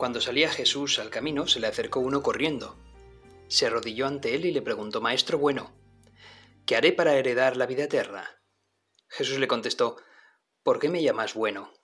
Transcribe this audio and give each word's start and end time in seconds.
Cuando 0.00 0.22
salía 0.22 0.48
Jesús 0.48 0.98
al 0.98 1.10
camino, 1.10 1.46
se 1.46 1.60
le 1.60 1.66
acercó 1.66 2.00
uno 2.00 2.22
corriendo. 2.22 2.78
Se 3.48 3.66
arrodilló 3.66 4.06
ante 4.06 4.34
él 4.34 4.46
y 4.46 4.50
le 4.50 4.62
preguntó, 4.62 5.02
Maestro 5.02 5.36
bueno, 5.36 5.74
¿qué 6.64 6.74
haré 6.74 6.94
para 6.94 7.16
heredar 7.16 7.58
la 7.58 7.66
vida 7.66 7.84
eterna? 7.84 8.40
Jesús 9.08 9.38
le 9.38 9.46
contestó, 9.46 9.98
¿por 10.62 10.78
qué 10.78 10.88
me 10.88 11.02
llamas 11.02 11.34
bueno? 11.34 11.74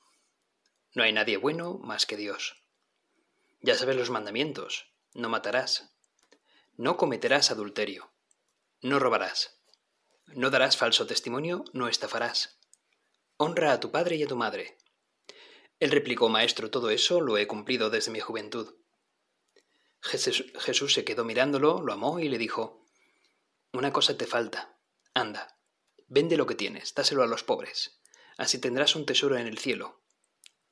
No 0.94 1.02
hay 1.02 1.12
nadie 1.12 1.36
bueno 1.36 1.76
más 1.76 2.06
que 2.06 2.16
Dios. 2.16 2.64
Ya 3.60 3.74
sabes 3.74 3.96
los 3.96 4.08
mandamientos, 4.08 4.94
no 5.12 5.28
matarás, 5.28 5.95
no 6.78 6.96
cometerás 6.96 7.51
adulterio, 7.51 8.14
no 8.80 8.98
robarás, 8.98 9.60
no 10.28 10.48
darás 10.48 10.78
falso 10.78 11.06
testimonio, 11.06 11.64
no 11.74 11.86
estafarás 11.86 12.58
Honra 13.36 13.73
a 13.73 13.80
tu 13.80 13.90
padre 13.90 14.16
y 14.16 14.23
a 14.23 14.26
tu 14.26 14.36
madre. 14.36 14.78
Él 15.79 15.91
replicó, 15.91 16.29
Maestro, 16.29 16.71
todo 16.71 16.91
eso 16.91 17.21
lo 17.21 17.37
he 17.37 17.46
cumplido 17.46 17.91
desde 17.91 18.10
mi 18.10 18.21
juventud. 18.21 18.77
Jesús 20.01 20.95
se 20.95 21.05
quedó 21.05 21.24
mirándolo, 21.24 21.82
lo 21.82 21.93
amó 21.93 22.21
y 22.21 22.29
le 22.29 22.38
dijo, 22.38 22.87
Una 23.73 23.93
cosa 23.93 24.16
te 24.16 24.27
falta. 24.27 24.79
Anda, 25.15 25.59
vende 26.09 26.37
lo 26.37 26.47
que 26.47 26.54
tienes, 26.54 26.95
dáselo 26.95 27.23
a 27.23 27.27
los 27.27 27.43
pobres. 27.43 28.01
Así 28.37 28.59
tendrás 28.59 28.95
un 28.95 29.07
tesoro 29.07 29.37
en 29.37 29.47
el 29.47 29.59
cielo. 29.59 30.02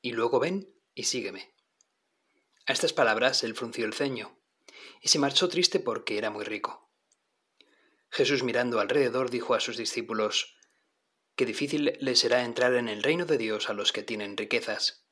Y 0.01 0.11
luego 0.11 0.39
ven 0.39 0.73
y 0.93 1.03
sígueme. 1.03 1.53
A 2.67 2.73
estas 2.73 2.93
palabras 2.93 3.43
él 3.43 3.55
frunció 3.55 3.85
el 3.85 3.93
ceño 3.93 4.39
y 5.01 5.09
se 5.09 5.19
marchó 5.19 5.49
triste 5.49 5.79
porque 5.79 6.17
era 6.17 6.29
muy 6.29 6.45
rico. 6.45 6.89
Jesús 8.09 8.43
mirando 8.43 8.79
alrededor 8.79 9.29
dijo 9.29 9.53
a 9.53 9.59
sus 9.59 9.77
discípulos, 9.77 10.55
qué 11.35 11.45
difícil 11.45 11.97
les 11.99 12.19
será 12.19 12.43
entrar 12.43 12.73
en 12.75 12.87
el 12.87 13.03
reino 13.03 13.25
de 13.25 13.37
Dios 13.37 13.69
a 13.69 13.73
los 13.73 13.91
que 13.91 14.03
tienen 14.03 14.37
riquezas. 14.37 15.05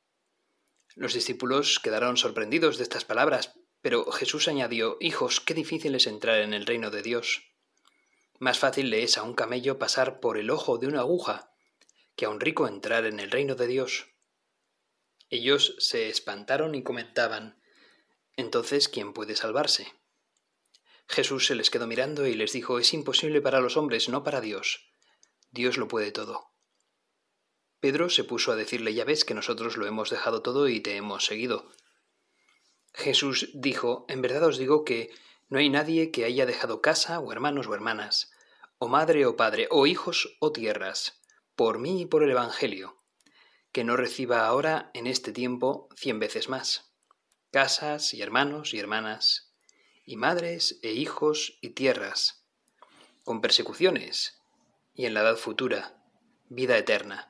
Los 0.96 1.14
discípulos 1.14 1.80
quedaron 1.80 2.18
sorprendidos 2.18 2.78
de 2.78 2.84
estas 2.84 3.04
palabras, 3.04 3.54
pero 3.82 4.10
Jesús 4.12 4.48
añadió, 4.48 4.98
Hijos, 5.02 5.42
qué 5.42 5.54
difícil 5.54 5.96
es 5.96 6.08
entrar 6.08 6.40
en 6.40 6.54
el 6.54 6.66
reino 6.66 6.92
de 6.92 7.02
Dios. 7.02 7.44
Más 8.40 8.58
fácil 8.58 8.90
le 8.90 9.04
es 9.04 9.18
a 9.18 9.24
un 9.24 9.34
camello 9.34 9.78
pasar 9.78 10.20
por 10.20 10.38
el 10.38 10.50
ojo 10.50 10.78
de 10.78 10.88
una 10.88 11.02
aguja 11.02 11.52
que 12.16 12.26
a 12.26 12.30
un 12.30 12.40
rico 12.40 12.68
entrar 12.68 13.06
en 13.06 13.20
el 13.20 13.32
reino 13.32 13.56
de 13.56 13.68
Dios. 13.68 14.08
Ellos 15.30 15.76
se 15.80 16.10
espantaron 16.10 16.76
y 16.76 16.84
comentaban, 16.84 17.60
Entonces, 18.38 18.88
¿quién 18.88 19.14
puede 19.14 19.36
salvarse? 19.36 19.92
Jesús 21.08 21.48
se 21.48 21.56
les 21.56 21.70
quedó 21.70 21.88
mirando 21.88 22.28
y 22.28 22.36
les 22.36 22.54
dijo, 22.54 22.80
Es 22.80 22.94
imposible 22.94 23.42
para 23.42 23.60
los 23.60 23.76
hombres, 23.76 24.08
no 24.10 24.24
para 24.24 24.42
Dios 24.42 24.93
Dios 25.54 25.78
lo 25.78 25.88
puede 25.88 26.12
todo. 26.12 26.50
Pedro 27.80 28.10
se 28.10 28.24
puso 28.24 28.52
a 28.52 28.56
decirle, 28.56 28.96
ya 28.96 29.06
ves 29.06 29.24
que 29.24 29.36
nosotros 29.36 29.78
lo 29.78 29.86
hemos 29.86 30.10
dejado 30.10 30.42
todo 30.42 30.68
y 30.68 30.82
te 30.82 30.96
hemos 30.96 31.26
seguido. 31.26 31.70
Jesús 32.92 33.52
dijo, 33.54 34.06
en 34.10 34.24
verdad 34.24 34.46
os 34.46 34.58
digo 34.58 34.84
que 34.84 35.12
no 35.50 35.60
hay 35.60 35.70
nadie 35.70 36.10
que 36.10 36.26
haya 36.26 36.48
dejado 36.48 36.82
casa 36.82 37.20
o 37.20 37.32
hermanos 37.32 37.68
o 37.68 37.76
hermanas, 37.76 38.32
o 38.80 38.88
madre 38.88 39.28
o 39.28 39.38
padre, 39.38 39.68
o 39.70 39.86
hijos 39.86 40.38
o 40.40 40.52
tierras, 40.52 41.22
por 41.56 41.78
mí 41.78 42.02
y 42.02 42.06
por 42.08 42.24
el 42.24 42.32
Evangelio, 42.32 42.98
que 43.72 43.84
no 43.84 43.96
reciba 43.96 44.48
ahora 44.48 44.90
en 44.96 45.06
este 45.06 45.32
tiempo 45.32 45.88
cien 45.96 46.20
veces 46.20 46.50
más. 46.50 46.96
Casas 47.52 48.16
y 48.16 48.24
hermanos 48.24 48.74
y 48.74 48.80
hermanas, 48.80 49.54
y 50.04 50.16
madres 50.16 50.80
e 50.82 50.94
hijos 50.94 51.60
y 51.62 51.70
tierras, 51.70 52.48
con 53.24 53.40
persecuciones 53.40 54.40
y 54.96 55.06
en 55.06 55.14
la 55.14 55.22
edad 55.22 55.36
futura, 55.36 55.96
vida 56.50 56.78
eterna. 56.78 57.30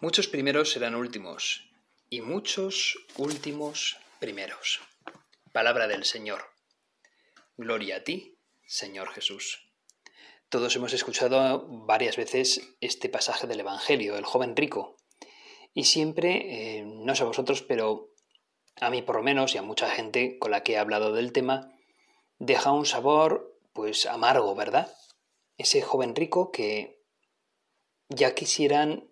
Muchos 0.00 0.28
primeros 0.28 0.70
serán 0.70 0.94
últimos, 0.94 1.70
y 2.08 2.20
muchos 2.20 2.98
últimos 3.16 3.98
primeros. 4.20 4.80
Palabra 5.52 5.88
del 5.88 6.04
Señor. 6.04 6.44
Gloria 7.56 7.96
a 7.96 8.04
ti, 8.04 8.38
Señor 8.66 9.08
Jesús. 9.08 9.72
Todos 10.48 10.76
hemos 10.76 10.92
escuchado 10.92 11.66
varias 11.66 12.16
veces 12.16 12.76
este 12.80 13.08
pasaje 13.08 13.46
del 13.46 13.60
Evangelio, 13.60 14.16
el 14.16 14.24
joven 14.24 14.54
rico, 14.54 14.96
y 15.74 15.84
siempre, 15.84 16.78
eh, 16.78 16.84
no 16.86 17.14
sé 17.16 17.24
a 17.24 17.26
vosotros, 17.26 17.62
pero 17.62 18.12
a 18.80 18.90
mí 18.90 19.02
por 19.02 19.16
lo 19.16 19.22
menos 19.22 19.54
y 19.54 19.58
a 19.58 19.62
mucha 19.62 19.90
gente 19.90 20.38
con 20.38 20.50
la 20.50 20.62
que 20.62 20.74
he 20.74 20.78
hablado 20.78 21.12
del 21.12 21.32
tema, 21.32 21.72
deja 22.38 22.70
un 22.70 22.86
sabor 22.86 23.58
pues 23.72 24.06
amargo, 24.06 24.54
¿verdad? 24.54 24.94
Ese 25.58 25.80
joven 25.82 26.14
rico 26.14 26.50
que 26.50 27.02
ya 28.08 28.34
quisieran 28.34 29.08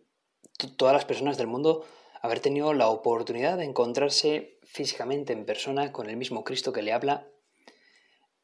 todas 0.76 0.94
las 0.94 1.04
personas 1.04 1.36
del 1.36 1.46
mundo 1.46 1.84
haber 2.20 2.40
tenido 2.40 2.72
la 2.72 2.88
oportunidad 2.88 3.58
de 3.58 3.64
encontrarse 3.64 4.58
físicamente 4.62 5.32
en 5.32 5.44
persona 5.44 5.92
con 5.92 6.08
el 6.08 6.16
mismo 6.16 6.42
Cristo 6.42 6.72
que 6.72 6.82
le 6.82 6.92
habla. 6.92 7.28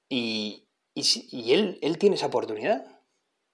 Y, 0.09 0.69
y, 0.95 1.53
él, 1.53 1.79
él 1.81 1.97
tiene 1.97 2.17
esa 2.17 2.27
oportunidad. 2.27 3.01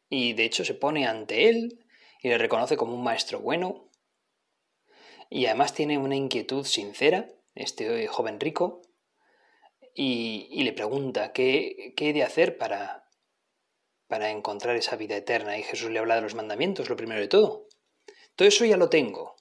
Y 0.08 0.32
de 0.32 0.44
hecho 0.44 0.64
se 0.64 0.74
pone 0.74 1.06
ante 1.06 1.48
él 1.48 1.86
y 2.22 2.28
le 2.28 2.38
reconoce 2.38 2.76
como 2.76 2.94
un 2.94 3.04
maestro 3.04 3.40
bueno. 3.40 3.90
Y 5.30 5.46
además 5.46 5.74
tiene 5.74 5.96
una 5.96 6.16
inquietud 6.16 6.64
sincera, 6.64 7.32
este 7.54 8.06
joven 8.08 8.40
rico, 8.40 8.82
y, 9.94 10.48
y 10.50 10.64
le 10.64 10.72
pregunta 10.72 11.32
qué, 11.32 11.94
qué 11.96 12.10
he 12.10 12.12
de 12.12 12.22
hacer 12.22 12.58
para, 12.58 13.05
para 14.08 14.30
encontrar 14.30 14.76
esa 14.76 14.96
vida 14.96 15.16
eterna. 15.16 15.58
Y 15.58 15.62
Jesús 15.62 15.90
le 15.90 15.98
habla 15.98 16.16
de 16.16 16.22
los 16.22 16.34
mandamientos, 16.34 16.88
lo 16.88 16.96
primero 16.96 17.20
de 17.20 17.28
todo. 17.28 17.66
Todo 18.34 18.48
eso 18.48 18.64
ya 18.64 18.76
lo 18.76 18.88
tengo. 18.88 19.36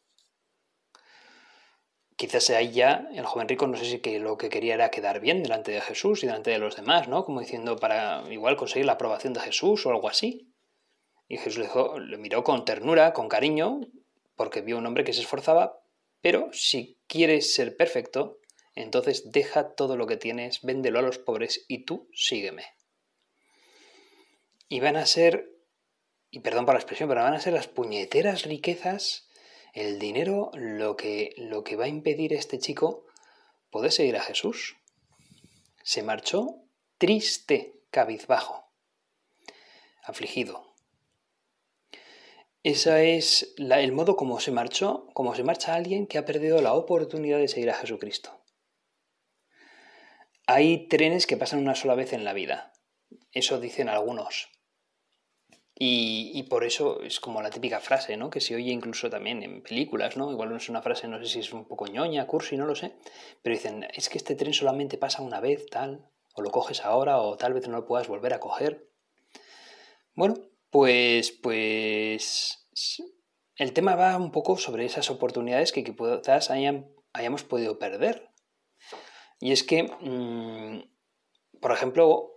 Quizás 2.16 2.50
ahí 2.52 2.72
ya 2.72 3.10
el 3.14 3.26
joven 3.26 3.50
rico 3.50 3.68
no 3.68 3.78
sé 3.78 3.86
si 3.86 4.00
que 4.00 4.20
lo 4.20 4.38
que 4.38 4.50
quería 4.50 4.76
era 4.76 4.90
quedar 4.90 5.20
bien 5.20 5.44
delante 5.44 5.72
de 5.72 5.82
Jesús 5.82 6.24
y 6.24 6.28
delante 6.28 6.52
de 6.52 6.60
los 6.60 6.78
demás, 6.78 7.10
¿no? 7.10 7.26
Como 7.26 7.42
diciendo 7.42 7.76
para 7.76 8.24
igual 8.32 8.56
conseguir 8.56 8.86
la 8.86 8.94
aprobación 8.94 9.34
de 9.34 9.42
Jesús 9.42 9.86
o 9.86 9.90
algo 9.90 10.08
así. 10.08 10.54
Y 11.28 11.38
Jesús 11.38 11.58
le, 11.58 12.06
le 12.06 12.18
miró 12.18 12.44
con 12.44 12.64
ternura, 12.64 13.12
con 13.12 13.28
cariño, 13.28 13.82
porque 14.36 14.62
vio 14.62 14.78
un 14.78 14.86
hombre 14.86 15.04
que 15.04 15.14
se 15.14 15.22
esforzaba, 15.22 15.82
pero 16.22 16.50
si 16.54 17.00
quieres 17.08 17.54
ser 17.54 17.76
perfecto, 17.76 18.40
entonces 18.76 19.32
deja 19.32 19.76
todo 19.76 19.98
lo 19.98 20.08
que 20.08 20.18
tienes, 20.18 20.62
véndelo 20.62 21.00
a 21.00 21.02
los 21.02 21.18
pobres 21.18 21.66
y 21.68 21.84
tú 21.84 22.08
sígueme 22.14 22.64
y 24.68 24.80
van 24.80 24.96
a 24.98 25.06
ser, 25.06 25.50
y 26.32 26.40
perdón 26.40 26.66
por 26.66 26.74
la 26.74 26.80
expresión, 26.80 27.10
pero 27.10 27.22
van 27.22 27.34
a 27.34 27.40
ser 27.40 27.54
las 27.54 27.68
puñeteras 27.68 28.44
riquezas, 28.44 29.28
el 29.74 30.00
dinero, 30.00 30.52
lo 30.54 30.96
que, 30.96 31.34
lo 31.38 31.64
que 31.64 31.76
va 31.76 31.86
a 31.86 31.90
impedir 31.90 32.34
a 32.34 32.40
este 32.40 32.60
chico 32.60 33.06
poder 33.70 33.92
seguir 33.92 34.16
a 34.16 34.24
Jesús. 34.24 34.78
Se 35.84 36.02
marchó 36.02 36.64
triste, 36.98 37.82
cabizbajo, 37.92 38.72
afligido. 40.04 40.74
Ese 42.64 43.18
es 43.18 43.54
el 43.58 43.92
modo 43.92 44.16
como 44.16 44.40
se 44.40 44.52
marchó, 44.52 45.08
como 45.14 45.36
se 45.36 45.44
marcha 45.44 45.76
alguien 45.76 46.08
que 46.08 46.18
ha 46.18 46.26
perdido 46.26 46.62
la 46.62 46.74
oportunidad 46.74 47.38
de 47.38 47.48
seguir 47.48 47.70
a 47.70 47.76
Jesucristo. 47.76 48.42
Hay 50.48 50.88
trenes 50.88 51.28
que 51.28 51.38
pasan 51.38 51.60
una 51.60 51.76
sola 51.76 51.96
vez 51.96 52.14
en 52.14 52.24
la 52.24 52.34
vida. 52.34 52.74
Eso 53.32 53.60
dicen 53.60 53.90
algunos. 53.90 54.55
Y, 55.78 56.44
por 56.44 56.64
eso 56.64 57.02
es 57.02 57.20
como 57.20 57.42
la 57.42 57.50
típica 57.50 57.82
frase, 57.82 58.16
¿no? 58.16 58.30
Que 58.30 58.40
se 58.40 58.56
oye 58.56 58.72
incluso 58.72 59.10
también 59.10 59.44
en 59.44 59.62
películas, 59.62 60.16
¿no? 60.16 60.32
Igual 60.32 60.50
no 60.50 60.56
es 60.56 60.70
una 60.70 60.82
frase, 60.82 61.10
no 61.10 61.20
sé 61.20 61.26
si 61.26 61.40
es 61.40 61.52
un 61.52 61.66
poco 61.68 61.88
ñoña, 61.88 62.28
cursi, 62.28 62.56
no 62.56 62.66
lo 62.66 62.76
sé. 62.76 62.96
Pero 63.42 63.56
dicen, 63.56 63.86
es 63.94 64.08
que 64.08 64.18
este 64.18 64.36
tren 64.36 64.54
solamente 64.54 64.98
pasa 64.98 65.22
una 65.22 65.42
vez, 65.42 65.66
tal. 65.70 66.10
O 66.34 66.42
lo 66.42 66.50
coges 66.50 66.86
ahora, 66.86 67.20
o 67.20 67.36
tal 67.36 67.54
vez 67.54 67.68
no 67.68 67.76
lo 67.76 67.86
puedas 67.86 68.08
volver 68.08 68.34
a 68.34 68.40
coger. 68.40 68.90
Bueno, 70.14 70.36
pues, 70.70 71.32
pues... 71.32 72.70
El 73.58 73.74
tema 73.74 73.96
va 73.96 74.18
un 74.18 74.32
poco 74.32 74.58
sobre 74.58 74.86
esas 74.86 75.10
oportunidades 75.10 75.74
que 75.74 75.84
quizás 75.84 76.52
hayamos 76.52 77.44
podido 77.44 77.80
perder. 77.80 78.30
Y 79.42 79.52
es 79.52 79.64
que, 79.64 79.84
mm, 79.84 81.60
por 81.60 81.72
ejemplo, 81.72 82.35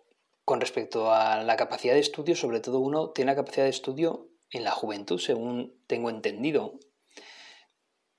con 0.49 0.63
respecto 0.63 1.13
a 1.13 1.43
la 1.43 1.57
capacidad 1.59 1.93
de 1.93 2.01
estudio, 2.01 2.35
sobre 2.35 2.61
todo 2.61 2.81
uno 2.81 3.11
tiene 3.11 3.33
la 3.33 3.37
capacidad 3.37 3.65
de 3.65 3.71
estudio 3.71 4.31
en 4.51 4.65
la 4.65 4.71
juventud, 4.71 5.19
según 5.19 5.79
tengo 5.87 6.09
entendido. 6.09 6.79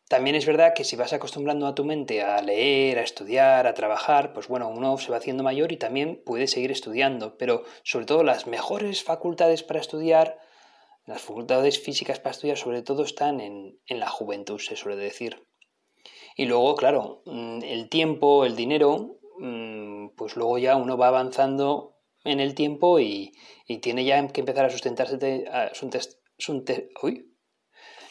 también 0.08 0.36
es 0.36 0.46
verdad 0.46 0.76
que 0.76 0.84
si 0.84 0.96
vas 0.96 1.12
acostumbrando 1.12 1.66
a 1.66 1.74
tu 1.74 1.84
mente 1.86 2.22
a 2.22 2.40
leer, 2.44 3.00
a 3.00 3.02
estudiar, 3.02 3.66
a 3.66 3.74
trabajar, 3.74 4.32
pues 4.34 4.48
bueno, 4.48 4.70
uno 4.70 5.00
se 5.00 5.10
va 5.10 5.18
haciendo 5.18 5.42
mayor 5.42 5.72
y 5.72 5.78
también 5.78 6.22
puede 6.24 6.46
seguir 6.46 6.70
estudiando, 6.70 7.36
pero 7.36 7.64
sobre 7.82 8.06
todo 8.06 8.22
las 8.22 8.46
mejores 8.46 9.04
facultades 9.04 9.64
para 9.64 9.80
estudiar, 9.80 10.38
las 11.08 11.24
facultades 11.24 11.80
físicas 11.80 12.20
para 12.20 12.34
estudiar 12.34 12.58
sobre 12.58 12.84
todo 12.84 13.02
están 13.02 13.40
en, 13.40 13.80
en 13.88 14.00
la 14.00 14.10
juventud, 14.12 14.60
se 14.60 14.76
suele 14.76 14.98
decir. 15.02 15.48
Y 16.36 16.46
luego, 16.46 16.76
claro, 16.76 17.24
mm, 17.26 17.64
el 17.64 17.90
tiempo, 17.90 18.46
el 18.46 18.56
dinero, 18.56 19.18
mm, 19.40 20.10
pues 20.16 20.36
luego 20.36 20.60
ya 20.60 20.76
uno 20.76 20.96
va 20.96 21.08
avanzando 21.08 21.96
en 22.24 22.40
el 22.40 22.56
tiempo 22.56 23.00
y, 23.00 23.34
tiene 23.82 24.04
ya 24.04 24.28
que 24.28 24.42
empezar 24.42 24.66
a 24.66 24.70
sustentarse, 24.70 25.46
a, 25.52 25.72
uy, 27.04 27.36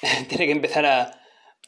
tiene 0.29 0.47
que 0.47 0.53
empezar 0.53 0.87
a, 0.87 1.21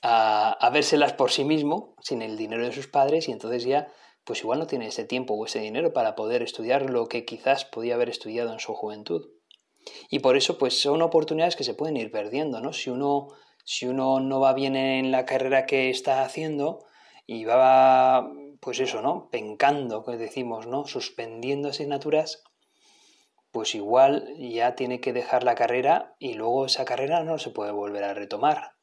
a, 0.02 0.66
a, 0.66 1.16
por 1.16 1.30
sí 1.30 1.44
mismo, 1.44 1.96
sin 2.02 2.22
el 2.22 2.36
dinero 2.36 2.64
de 2.64 2.72
sus 2.72 2.86
padres, 2.86 3.28
y 3.28 3.32
entonces 3.32 3.64
ya, 3.64 3.88
pues 4.24 4.40
igual 4.40 4.58
no 4.58 4.66
tiene 4.66 4.86
ese 4.86 5.04
tiempo 5.04 5.34
o 5.34 5.44
ese 5.44 5.60
dinero 5.60 5.92
para 5.92 6.14
poder 6.14 6.42
estudiar 6.42 6.88
lo 6.88 7.06
que 7.08 7.24
quizás 7.24 7.64
podía 7.64 7.94
haber 7.94 8.08
estudiado 8.08 8.52
en 8.52 8.60
su 8.60 8.74
juventud. 8.74 9.28
Y 10.10 10.20
por 10.20 10.36
eso, 10.36 10.58
pues 10.58 10.80
son 10.80 11.02
oportunidades 11.02 11.56
que 11.56 11.64
se 11.64 11.74
pueden 11.74 11.96
ir 11.96 12.10
perdiendo, 12.10 12.60
¿no? 12.60 12.72
Si 12.72 12.90
uno, 12.90 13.28
si 13.64 13.86
uno 13.86 14.20
no 14.20 14.40
va 14.40 14.52
bien 14.52 14.76
en 14.76 15.10
la 15.10 15.24
carrera 15.24 15.66
que 15.66 15.90
está 15.90 16.22
haciendo 16.22 16.84
y 17.26 17.44
va, 17.44 18.30
pues 18.60 18.80
eso, 18.80 19.02
¿no? 19.02 19.28
Pencando, 19.30 20.04
que 20.04 20.16
decimos, 20.16 20.66
¿no? 20.66 20.86
Suspendiendo 20.86 21.68
asignaturas, 21.68 22.44
pues 23.50 23.74
igual 23.74 24.34
ya 24.38 24.74
tiene 24.76 25.00
que 25.00 25.12
dejar 25.12 25.44
la 25.44 25.54
carrera 25.54 26.14
y 26.18 26.34
luego 26.34 26.66
esa 26.66 26.84
carrera 26.84 27.24
no 27.24 27.38
se 27.38 27.50
puede 27.50 27.72
volver 27.72 28.04
a 28.04 28.14
retomar 28.14 28.74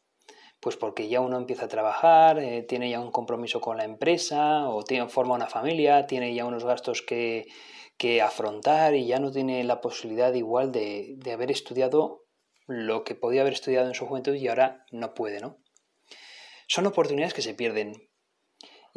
pues 0.59 0.75
porque 0.75 1.07
ya 1.07 1.21
uno 1.21 1.38
empieza 1.38 1.65
a 1.65 1.69
trabajar, 1.69 2.39
eh, 2.39 2.63
tiene 2.63 2.89
ya 2.89 3.00
un 3.00 3.12
compromiso 3.12 3.62
con 3.62 3.77
la 3.77 3.85
empresa 3.85 4.68
o 4.69 4.83
tiene, 4.83 5.07
forma 5.07 5.35
una 5.35 5.47
familia, 5.47 6.07
tiene 6.07 6.33
ya 6.33 6.45
unos 6.45 6.65
gastos 6.65 7.01
que, 7.01 7.47
que 7.97 8.21
afrontar 8.21 8.95
y 8.95 9.06
ya 9.06 9.19
no 9.19 9.31
tiene 9.31 9.63
la 9.63 9.81
posibilidad 9.81 10.33
igual 10.33 10.71
de, 10.71 11.15
de, 11.18 11.31
haber 11.31 11.51
estudiado 11.51 12.25
lo 12.65 13.03
que 13.03 13.15
podía 13.15 13.41
haber 13.41 13.53
estudiado 13.53 13.88
en 13.88 13.94
su 13.94 14.07
juventud 14.07 14.33
y 14.33 14.47
ahora 14.47 14.83
no 14.91 15.13
puede, 15.13 15.39
¿no? 15.39 15.57
Son 16.68 16.85
oportunidades 16.85 17.33
que 17.33 17.41
se 17.41 17.53
pierden 17.53 18.09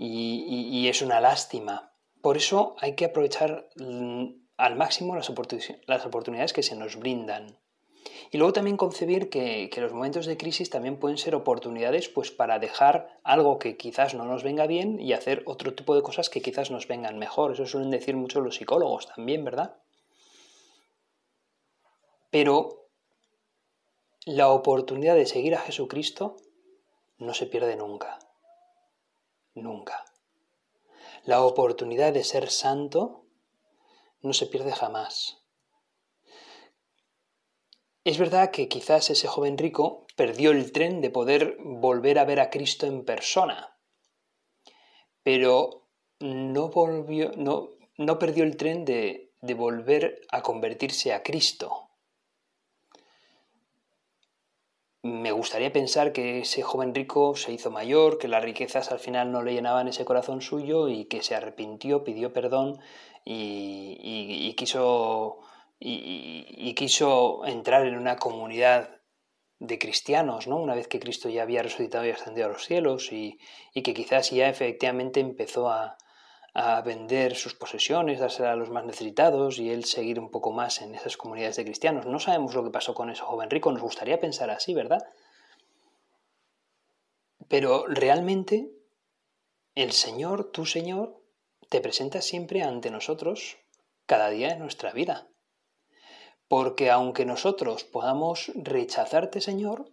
y, 0.02 0.88
es 0.88 1.02
una 1.02 1.20
lástima. 1.20 1.92
Por 2.22 2.36
eso 2.36 2.74
hay 2.78 2.94
que 2.94 3.04
aprovechar 3.04 3.68
mm, 3.76 4.26
al 4.56 4.76
máximo 4.76 5.14
las, 5.14 5.30
las 5.86 6.06
oportunidades 6.06 6.52
que 6.52 6.62
se 6.62 6.76
nos 6.76 6.96
brindan. 6.96 7.58
Y 8.30 8.38
luego 8.38 8.52
también 8.52 8.76
concebir 8.76 9.28
que, 9.28 9.70
los 9.76 9.92
momentos 9.92 10.24
de 10.26 10.36
crisis 10.36 10.70
también 10.70 10.98
pueden 10.98 11.18
ser 11.18 11.34
oportunidades 11.34 12.08
pues, 12.08 12.30
para 12.30 12.58
dejar 12.58 13.18
algo 13.24 13.58
que 13.58 13.76
quizás 13.76 14.14
no 14.14 14.24
nos 14.24 14.42
venga 14.42 14.66
bien 14.66 15.00
y 15.00 15.12
hacer 15.12 15.42
otro 15.46 15.74
tipo 15.74 15.94
de 15.94 16.02
cosas 16.02 16.30
que 16.30 16.40
quizás 16.40 16.70
nos 16.70 16.86
vengan 16.88 17.18
mejor. 17.18 17.52
Eso 17.52 17.66
suelen 17.66 17.90
decir 17.90 18.16
muchos 18.16 18.42
los 18.42 18.56
psicólogos 18.56 19.06
también, 19.08 19.44
¿verdad? 19.44 19.76
Pero 22.30 22.86
la 24.24 24.48
oportunidad 24.48 25.16
de 25.16 25.26
seguir 25.26 25.56
a 25.56 25.60
Jesucristo 25.60 26.36
no 27.18 27.34
se 27.34 27.46
pierde 27.46 27.76
nunca. 27.76 28.18
Nunca. 29.60 30.04
La 31.24 31.42
oportunidad 31.42 32.12
de 32.12 32.24
ser 32.24 32.50
santo 32.50 33.26
no 34.22 34.32
se 34.32 34.46
pierde 34.46 34.72
jamás. 34.72 35.38
Es 38.04 38.18
verdad 38.18 38.50
que 38.50 38.68
quizás 38.68 39.10
ese 39.10 39.28
joven 39.28 39.58
rico 39.58 40.06
perdió 40.16 40.50
el 40.52 40.72
tren 40.72 41.02
de 41.02 41.10
poder 41.10 41.58
volver 41.60 42.18
a 42.18 42.24
ver 42.24 42.40
a 42.40 42.48
Cristo 42.48 42.86
en 42.86 43.04
persona, 43.04 43.76
pero 45.22 45.86
no, 46.18 46.70
volvió, 46.70 47.32
no, 47.36 47.68
no 47.98 48.18
perdió 48.18 48.44
el 48.44 48.56
tren 48.56 48.86
de, 48.86 49.34
de 49.42 49.54
volver 49.54 50.22
a 50.30 50.42
convertirse 50.42 51.12
a 51.12 51.22
Cristo. 51.22 51.89
Me 55.02 55.32
gustaría 55.32 55.72
pensar 55.72 56.12
que 56.12 56.40
ese 56.40 56.62
joven 56.62 56.94
rico 56.94 57.34
se 57.34 57.52
hizo 57.52 57.70
mayor, 57.70 58.18
que 58.18 58.28
las 58.28 58.44
riquezas 58.44 58.92
al 58.92 58.98
final 58.98 59.32
no 59.32 59.42
le 59.42 59.54
llenaban 59.54 59.88
ese 59.88 60.04
corazón 60.04 60.42
suyo 60.42 60.88
y 60.88 61.06
que 61.06 61.22
se 61.22 61.34
arrepintió, 61.34 62.04
pidió 62.04 62.32
perdón 62.32 62.78
y, 63.24 63.96
y 64.00 64.54
quiso 64.54 65.40
y, 65.80 66.74
quiso 66.74 67.44
entrar 67.46 67.86
en 67.86 67.96
una 67.96 68.16
comunidad 68.16 69.00
de 69.58 69.78
cristianos, 69.78 70.46
¿no? 70.46 70.56
Una 70.56 70.74
vez 70.74 70.88
que 70.88 71.00
Cristo 71.00 71.28
ya 71.28 71.42
había 71.42 71.62
resucitado 71.62 72.06
y 72.06 72.10
ascendido 72.10 72.46
a 72.46 72.50
los 72.50 72.64
cielos 72.64 73.12
y, 73.12 73.38
que 73.74 73.94
quizás 73.94 74.30
ya 74.30 74.48
efectivamente 74.48 75.20
empezó 75.20 75.70
a, 75.70 75.96
a 76.54 76.80
vender 76.82 77.36
sus 77.36 77.54
posesiones, 77.54 78.18
dárselas 78.18 78.52
a 78.52 78.56
los 78.56 78.70
más 78.70 78.84
necesitados 78.84 79.58
y 79.58 79.70
él 79.70 79.84
seguir 79.84 80.18
un 80.18 80.30
poco 80.30 80.52
más 80.52 80.80
en 80.82 80.94
esas 80.94 81.16
comunidades 81.16 81.56
de 81.56 81.64
cristianos. 81.64 82.06
No 82.06 82.18
sabemos 82.18 82.54
lo 82.54 82.64
que 82.64 82.70
pasó 82.70 82.94
con 82.94 83.10
ese 83.10 83.22
joven 83.22 83.50
rico, 83.50 83.70
nos 83.70 83.82
gustaría 83.82 84.20
pensar 84.20 84.50
así, 84.50 84.74
¿verdad? 84.74 85.06
Pero 87.48 87.86
realmente 87.86 88.70
el 89.74 89.92
Señor, 89.92 90.50
tu 90.50 90.66
Señor, 90.66 91.20
te 91.68 91.80
presenta 91.80 92.20
siempre 92.20 92.62
ante 92.62 92.90
nosotros 92.90 93.58
cada 94.06 94.30
día 94.30 94.48
de 94.48 94.56
nuestra 94.56 94.92
vida. 94.92 95.28
Porque 96.48 96.90
aunque 96.90 97.24
nosotros 97.24 97.84
podamos 97.84 98.50
rechazarte, 98.56 99.40
Señor, 99.40 99.88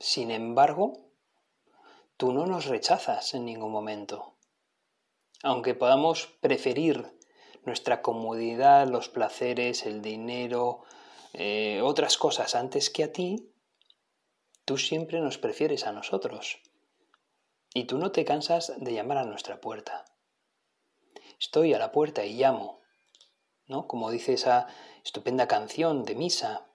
sin 0.00 0.32
embargo, 0.32 0.92
tú 2.16 2.32
no 2.32 2.46
nos 2.46 2.66
rechazas 2.66 3.34
en 3.34 3.44
ningún 3.44 3.70
momento. 3.70 4.33
Aunque 5.44 5.74
podamos 5.74 6.26
preferir 6.40 7.18
nuestra 7.66 8.00
comodidad, 8.00 8.88
los 8.88 9.10
placeres, 9.10 9.84
el 9.84 10.00
dinero, 10.00 10.84
eh, 11.34 11.82
otras 11.82 12.16
cosas 12.16 12.54
antes 12.54 12.88
que 12.88 13.04
a 13.04 13.12
ti, 13.12 13.52
tú 14.64 14.78
siempre 14.78 15.20
nos 15.20 15.36
prefieres 15.36 15.86
a 15.86 15.92
nosotros. 15.92 16.62
Y 17.74 17.84
tú 17.84 17.98
no 17.98 18.10
te 18.10 18.24
cansas 18.24 18.72
de 18.78 18.94
llamar 18.94 19.18
a 19.18 19.26
nuestra 19.26 19.60
puerta. 19.60 20.06
Estoy 21.38 21.74
a 21.74 21.78
la 21.78 21.92
puerta 21.92 22.24
y 22.24 22.38
llamo. 22.38 22.80
¿no? 23.66 23.86
Como 23.86 24.10
dice 24.10 24.32
esa 24.32 24.66
estupenda 25.04 25.46
canción 25.46 26.06
de 26.06 26.14
misa. 26.14 26.70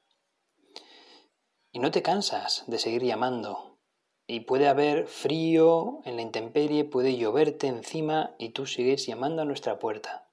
Y 1.72 1.80
no 1.80 1.90
te 1.90 2.04
cansas 2.04 2.66
de 2.68 2.78
seguir 2.78 3.04
llamando. 3.04 3.69
Y 4.32 4.42
puede 4.42 4.68
haber 4.68 5.08
frío 5.08 6.02
en 6.06 6.16
la 6.16 6.22
intemperie, 6.22 6.86
puede 6.86 7.18
lloverte 7.18 7.66
encima 7.66 8.36
y 8.38 8.50
tú 8.50 8.68
sigues 8.68 9.08
llamando 9.08 9.42
a 9.42 9.46
nuestra 9.46 9.80
puerta 9.80 10.30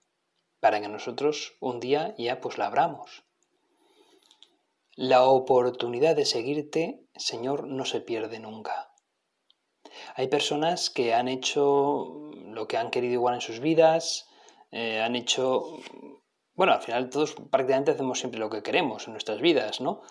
para 0.61 0.83
que 0.83 0.89
nosotros 0.89 1.55
un 1.61 1.81
día 1.81 2.15
ya 2.19 2.43
pues 2.43 2.59
la 2.59 2.67
abramos. 2.67 3.25
La 4.97 5.25
oportunidad 5.25 6.15
de 6.15 6.27
seguirte, 6.27 7.07
Señor, 7.15 7.67
no 7.69 7.87
se 7.87 8.03
pierde 8.03 8.39
nunca. 8.39 8.93
Hay 10.15 10.29
personas 10.29 10.91
que 10.91 11.15
han 11.15 11.27
hecho 11.27 12.33
lo 12.49 12.69
que 12.69 12.77
han 12.77 12.91
querido 12.91 13.15
igual 13.15 13.37
en 13.37 13.41
sus 13.41 13.61
vidas, 13.61 14.29
eh, 14.73 15.01
han 15.01 15.17
hecho 15.17 15.79
bueno, 16.53 16.75
al 16.75 16.83
final 16.83 17.09
todos 17.09 17.35
prácticamente 17.51 17.93
hacemos 17.93 18.19
siempre 18.19 18.41
lo 18.41 18.51
que 18.51 18.63
queremos 18.63 19.07
en 19.07 19.15
nuestras 19.15 19.41
vidas, 19.41 19.81
¿no? 19.81 20.03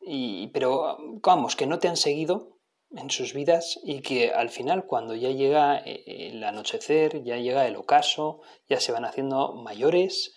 Y, 0.00 0.48
pero 0.48 0.98
vamos, 1.22 1.54
que 1.54 1.68
no 1.68 1.78
te 1.78 1.86
han 1.86 1.96
seguido 1.96 2.57
en 2.90 3.10
sus 3.10 3.34
vidas 3.34 3.78
y 3.82 4.00
que 4.00 4.30
al 4.30 4.48
final 4.48 4.86
cuando 4.86 5.14
ya 5.14 5.30
llega 5.30 5.78
eh, 5.78 6.30
el 6.30 6.42
anochecer, 6.42 7.22
ya 7.22 7.36
llega 7.36 7.66
el 7.66 7.76
ocaso, 7.76 8.40
ya 8.68 8.80
se 8.80 8.92
van 8.92 9.04
haciendo 9.04 9.54
mayores, 9.54 10.34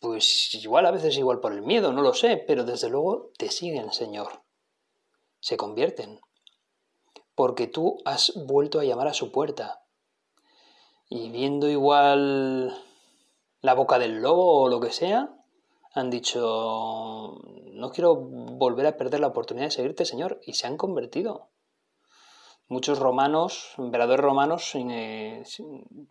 pues 0.00 0.54
igual 0.54 0.86
a 0.86 0.90
veces 0.90 1.16
igual 1.16 1.40
por 1.40 1.52
el 1.52 1.62
miedo, 1.62 1.92
no 1.92 2.02
lo 2.02 2.14
sé, 2.14 2.36
pero 2.36 2.64
desde 2.64 2.88
luego 2.88 3.30
te 3.36 3.50
siguen, 3.50 3.92
Señor. 3.92 4.42
Se 5.40 5.56
convierten. 5.56 6.20
Porque 7.34 7.66
tú 7.66 7.98
has 8.04 8.32
vuelto 8.46 8.80
a 8.80 8.84
llamar 8.84 9.08
a 9.08 9.14
su 9.14 9.30
puerta. 9.30 9.84
Y 11.08 11.30
viendo 11.30 11.68
igual 11.68 12.76
la 13.60 13.74
boca 13.74 13.98
del 13.98 14.20
lobo 14.20 14.62
o 14.62 14.68
lo 14.68 14.80
que 14.80 14.90
sea, 14.90 15.34
han 15.92 16.10
dicho, 16.10 17.40
no 17.72 17.90
quiero 17.90 18.16
volver 18.16 18.86
a 18.86 18.96
perder 18.96 19.20
la 19.20 19.26
oportunidad 19.26 19.66
de 19.66 19.72
seguirte, 19.72 20.04
Señor, 20.04 20.40
y 20.44 20.54
se 20.54 20.66
han 20.66 20.76
convertido. 20.76 21.49
Muchos 22.70 23.00
romanos, 23.00 23.74
emperadores 23.78 24.24
romanos, 24.24 24.76
eh, 24.76 25.42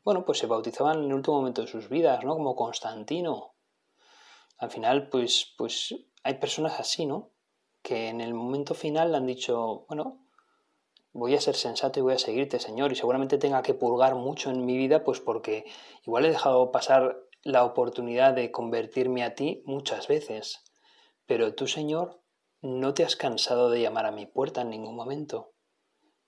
bueno, 0.03 0.25
pues 0.25 0.39
se 0.39 0.45
bautizaban 0.45 0.99
en 0.99 1.05
el 1.05 1.13
último 1.13 1.37
momento 1.37 1.61
de 1.61 1.69
sus 1.69 1.87
vidas, 1.87 2.25
¿no? 2.25 2.33
Como 2.35 2.57
Constantino. 2.57 3.53
Al 4.57 4.69
final, 4.69 5.07
pues, 5.07 5.53
pues 5.57 5.95
hay 6.21 6.33
personas 6.33 6.77
así, 6.77 7.05
¿no? 7.05 7.29
Que 7.81 8.09
en 8.09 8.19
el 8.19 8.33
momento 8.33 8.73
final 8.73 9.15
han 9.15 9.25
dicho, 9.25 9.85
bueno, 9.87 10.19
voy 11.13 11.33
a 11.33 11.39
ser 11.39 11.55
sensato 11.55 12.01
y 12.01 12.03
voy 12.03 12.15
a 12.15 12.19
seguirte, 12.19 12.59
Señor, 12.59 12.91
y 12.91 12.95
seguramente 12.97 13.37
tenga 13.37 13.61
que 13.61 13.73
purgar 13.73 14.15
mucho 14.15 14.49
en 14.49 14.65
mi 14.65 14.75
vida, 14.75 15.05
pues 15.05 15.21
porque 15.21 15.63
igual 16.05 16.25
he 16.25 16.31
dejado 16.31 16.73
pasar 16.73 17.23
la 17.41 17.63
oportunidad 17.63 18.33
de 18.33 18.51
convertirme 18.51 19.23
a 19.23 19.33
ti 19.33 19.63
muchas 19.65 20.09
veces, 20.09 20.65
pero 21.25 21.55
tú, 21.55 21.67
Señor, 21.67 22.19
no 22.61 22.93
te 22.93 23.05
has 23.05 23.15
cansado 23.15 23.69
de 23.69 23.79
llamar 23.79 24.05
a 24.05 24.11
mi 24.11 24.25
puerta 24.25 24.59
en 24.59 24.71
ningún 24.71 24.97
momento. 24.97 25.53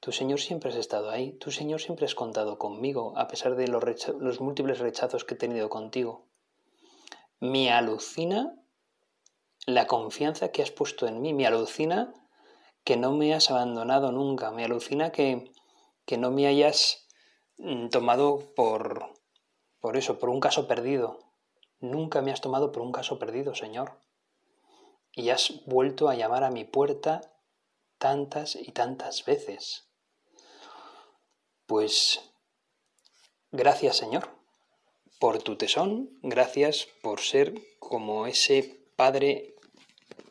Tu 0.01 0.11
Señor 0.11 0.39
siempre 0.39 0.71
has 0.71 0.77
estado 0.77 1.11
ahí, 1.11 1.33
tu 1.33 1.51
Señor 1.51 1.79
siempre 1.79 2.07
has 2.07 2.15
contado 2.15 2.57
conmigo, 2.57 3.13
a 3.17 3.27
pesar 3.27 3.55
de 3.55 3.67
los, 3.67 4.41
múltiples 4.41 4.79
rechazos 4.79 5.25
que 5.25 5.35
he 5.35 5.37
tenido 5.37 5.69
contigo. 5.69 6.25
Me 7.39 7.71
alucina 7.71 8.55
la 9.67 9.85
confianza 9.85 10.51
que 10.51 10.63
has 10.63 10.71
puesto 10.71 11.05
en 11.05 11.21
mí, 11.21 11.35
me 11.35 11.45
alucina 11.45 12.11
que 12.83 12.97
no 12.97 13.11
me 13.11 13.35
has 13.35 13.51
abandonado 13.51 14.11
nunca, 14.11 14.49
me 14.49 14.65
alucina 14.65 15.11
que, 15.11 15.51
que 16.07 16.17
no 16.17 16.31
me 16.31 16.47
hayas 16.47 17.07
mm, 17.59 17.89
tomado 17.89 18.55
por, 18.55 19.13
por 19.79 19.97
eso, 19.97 20.17
por 20.17 20.29
un 20.29 20.39
caso 20.39 20.67
perdido. 20.67 21.19
Nunca 21.79 22.23
me 22.23 22.31
has 22.31 22.41
tomado 22.41 22.71
por 22.71 22.81
un 22.81 22.91
caso 22.91 23.19
perdido, 23.19 23.53
Señor. 23.53 23.99
Y 25.13 25.29
has 25.29 25.63
vuelto 25.67 26.09
a 26.09 26.15
llamar 26.15 26.43
a 26.43 26.49
mi 26.49 26.65
puerta 26.65 27.21
tantas 27.99 28.55
y 28.55 28.71
tantas 28.71 29.25
veces. 29.25 29.90
Pues 31.71 32.19
gracias 33.53 33.95
Señor 33.95 34.27
por 35.21 35.41
tu 35.41 35.55
tesón, 35.55 36.09
gracias 36.21 36.89
por 37.01 37.21
ser 37.21 37.53
como 37.79 38.27
ese 38.27 38.83
Padre 38.97 39.55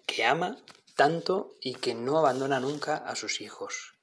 que 0.05 0.27
ama 0.27 0.59
tanto 0.97 1.55
y 1.63 1.77
que 1.77 1.95
no 1.95 2.19
abandona 2.19 2.61
nunca 2.61 2.95
a 2.95 3.17
sus 3.17 3.41
hijos. 3.41 3.95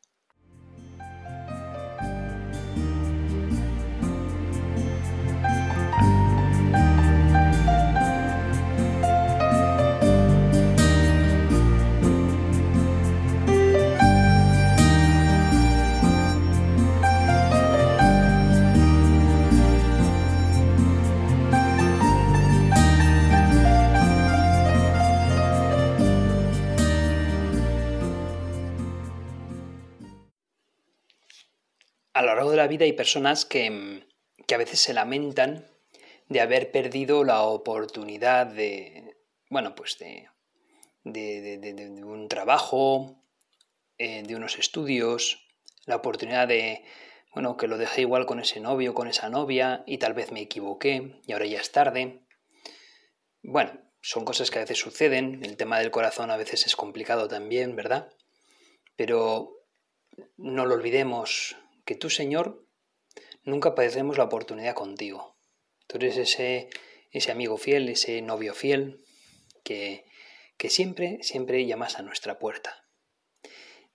Vida 32.68 32.86
hay 32.86 32.94
personas 32.94 33.46
que, 33.46 34.04
a 34.54 34.58
veces 34.58 34.80
se 34.80 34.94
lamentan 34.94 35.68
de 36.30 36.42
haber 36.42 36.72
perdido 36.72 37.24
la 37.24 37.44
oportunidad 37.44 38.48
de, 38.48 39.18
bueno, 39.50 39.76
pues 39.76 39.98
de, 40.00 40.30
de, 41.04 42.04
un 42.04 42.28
trabajo, 42.28 43.22
eh, 43.98 44.24
de 44.24 44.36
unos 44.36 44.58
estudios, 44.60 45.48
la 45.86 45.96
oportunidad 45.96 46.48
de, 46.48 46.84
bueno, 47.34 47.58
que 47.58 47.68
lo 47.68 47.78
dejé 47.78 48.02
igual 48.02 48.26
con 48.26 48.40
ese 48.40 48.60
novio, 48.60 48.94
con 48.94 49.08
esa 49.08 49.30
novia, 49.30 49.84
y 49.86 49.98
tal 49.98 50.14
vez 50.14 50.32
me 50.32 50.42
equivoqué, 50.42 51.22
y 51.26 51.34
ahora 51.34 51.46
ya 51.46 51.60
es 51.60 51.72
tarde. 51.72 52.22
Bueno, 53.44 53.72
son 54.02 54.26
cosas 54.26 54.52
que 54.52 54.60
a 54.60 54.62
veces 54.62 54.80
suceden, 54.80 55.44
el 55.44 55.58
tema 55.58 55.80
del 55.80 55.92
corazón 55.92 56.32
a 56.32 56.38
veces 56.38 56.66
es 56.66 56.76
complicado 56.76 57.28
también, 57.28 57.76
¿verdad? 57.76 58.12
Pero 58.96 59.66
no 60.38 60.66
lo 60.66 60.76
olvidemos, 60.76 61.56
que 61.88 61.96
tú, 61.96 62.10
Señor, 62.10 62.68
nunca 63.44 63.74
padecemos 63.74 64.18
la 64.18 64.26
oportunidad 64.26 64.76
contigo. 64.76 65.38
Tú 65.88 65.96
eres 65.98 66.18
ese, 66.18 66.70
ese 67.12 67.32
amigo 67.32 67.58
fiel, 67.58 67.88
ese 67.88 68.22
novio 68.22 68.54
fiel, 68.54 69.02
que, 69.64 70.06
que 70.58 70.70
siempre, 70.70 71.24
siempre 71.24 71.66
llamas 71.66 71.98
a 71.98 72.02
nuestra 72.02 72.40
puerta. 72.40 72.86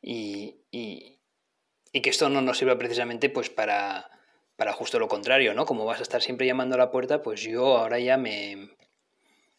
Y, 0.01 0.63
y, 0.71 1.21
que 1.93 2.09
esto 2.09 2.31
no 2.31 2.41
nos 2.41 2.57
sirva 2.57 2.79
precisamente 2.79 3.29
pues 3.29 3.51
para, 3.51 4.11
para 4.57 4.73
justo 4.73 4.99
lo 4.99 5.07
contrario, 5.07 5.53
¿no? 5.53 5.67
Como 5.67 5.85
vas 5.85 6.01
a 6.01 6.03
estar 6.03 6.23
siempre 6.23 6.47
llamando 6.47 6.77
a 6.77 6.79
la 6.79 6.91
puerta, 6.91 7.23
pues 7.23 7.43
yo 7.43 7.77
ahora 7.77 7.99
ya 7.99 8.17
me, 8.17 8.71